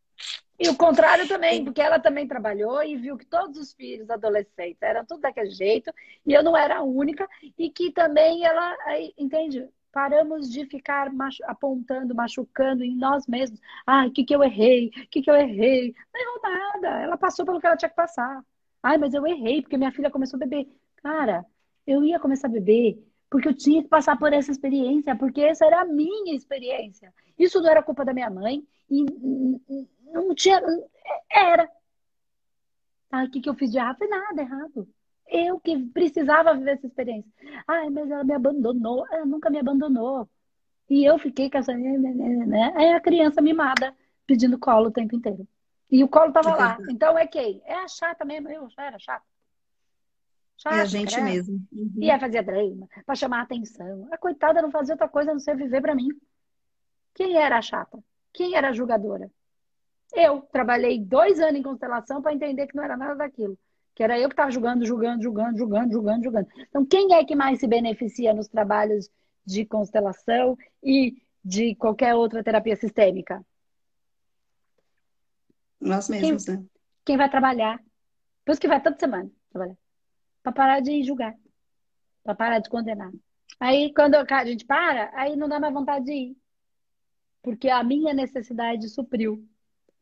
[0.59, 4.81] E o contrário também, porque ela também trabalhou e viu que todos os filhos adolescentes
[4.81, 5.91] eram tudo daquele jeito
[6.25, 7.27] e eu não era a única
[7.57, 8.77] e que também ela,
[9.17, 9.67] entende?
[9.91, 13.59] Paramos de ficar machu apontando, machucando em nós mesmos.
[13.85, 14.87] Ai, o que, que eu errei?
[14.89, 15.93] O que, que eu errei?
[16.13, 17.01] Não errou nada.
[17.01, 18.43] Ela passou pelo que ela tinha que passar.
[18.83, 20.67] Ai, mas eu errei porque minha filha começou a beber.
[20.97, 21.45] Cara,
[21.87, 23.01] eu ia começar a beber
[23.35, 27.13] porque eu tinha que passar por essa experiência, porque essa era a minha experiência.
[27.37, 29.03] Isso não era culpa da minha mãe e
[30.05, 30.61] não tinha.
[31.29, 31.69] Era.
[33.11, 33.97] Ah, o que, que eu fiz de errado?
[33.97, 34.87] Foi nada errado.
[35.27, 37.29] Eu que precisava viver essa experiência.
[37.67, 39.05] Ai, mas ela me abandonou.
[39.11, 40.29] Ela nunca me abandonou.
[40.89, 41.73] E eu fiquei com essa.
[41.73, 43.93] Né, né, né, Aí a criança mimada
[44.25, 45.45] pedindo colo o tempo inteiro.
[45.91, 46.77] E o colo tava lá.
[46.89, 47.61] Então é quem?
[47.65, 48.47] É a chata mesmo.
[48.49, 49.25] Eu era chata.
[50.57, 51.61] Chato, é a gente mesmo.
[51.71, 51.91] Uhum.
[51.97, 54.07] Ia fazer drama, para chamar a atenção.
[54.11, 56.09] A coitada não fazia outra coisa a não ser viver para mim.
[57.13, 57.99] Quem era a chata?
[58.33, 59.29] Quem era a julgadora?
[60.13, 63.57] Eu trabalhei dois anos em constelação para entender que não era nada daquilo.
[63.93, 66.47] Que era eu que estava julgando, julgando, julgando, julgando, julgando, julgando.
[66.69, 69.09] Então, quem é que mais se beneficia nos trabalhos
[69.45, 73.45] de constelação e de qualquer outra terapia sistêmica?
[75.79, 76.65] Nós mesmos, quem, né?
[77.05, 77.81] Quem vai trabalhar.
[78.43, 79.77] Por isso que vai toda semana trabalhar
[80.45, 81.33] para parar de julgar,
[82.23, 83.11] para parar de condenar.
[83.59, 86.37] Aí quando a gente para, aí não dá mais vontade de ir.
[87.41, 89.43] Porque a minha necessidade supriu.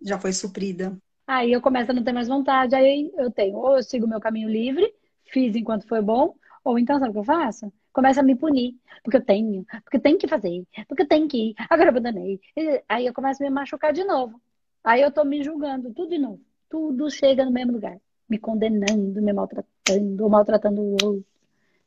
[0.02, 0.98] Já foi suprida.
[1.26, 4.20] Aí eu começo a não ter mais vontade, aí eu tenho, ou eu sigo meu
[4.20, 4.94] caminho livre,
[5.32, 7.72] fiz enquanto foi bom, ou então sabe o que eu faço?
[7.94, 11.52] Começa a me punir, porque eu tenho, porque tem que fazer, porque eu tenho que
[11.52, 12.42] ir, agora eu abandonei.
[12.90, 14.42] Aí eu começo a me machucar de novo.
[14.84, 16.42] Aí eu tô me julgando, tudo de novo.
[16.70, 17.98] Tudo chega no mesmo lugar
[18.30, 21.26] me condenando, me maltratando, ou maltratando o outro,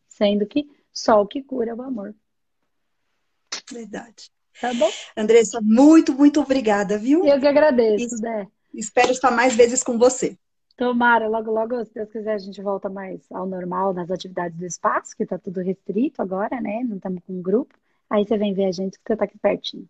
[0.09, 2.15] sendo que só o que cura é o amor.
[3.71, 4.31] Verdade.
[4.61, 4.89] Tá bom?
[5.17, 7.25] Andressa, muito, muito obrigada, viu?
[7.25, 8.47] Eu que agradeço, né?
[8.73, 10.39] Espero estar mais vezes com você.
[10.77, 14.67] Tomara, logo, logo, se Deus quiser, a gente volta mais ao normal nas atividades do
[14.67, 16.85] espaço, que tá tudo restrito agora, né?
[16.87, 17.75] Não estamos com um grupo.
[18.09, 19.89] Aí você vem ver a gente, que você tá aqui pertinho.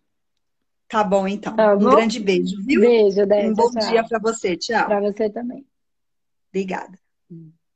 [0.87, 1.55] Tá bom, então.
[1.55, 1.87] Tá bom?
[1.87, 2.79] Um grande beijo, viu?
[2.79, 3.47] Beijo, Débora.
[3.49, 3.89] Um bom tchau.
[3.89, 4.55] dia para você.
[4.55, 4.85] Tchau.
[4.85, 5.65] Para você também.
[6.57, 6.97] Obrigada.
[7.29, 7.56] Hum.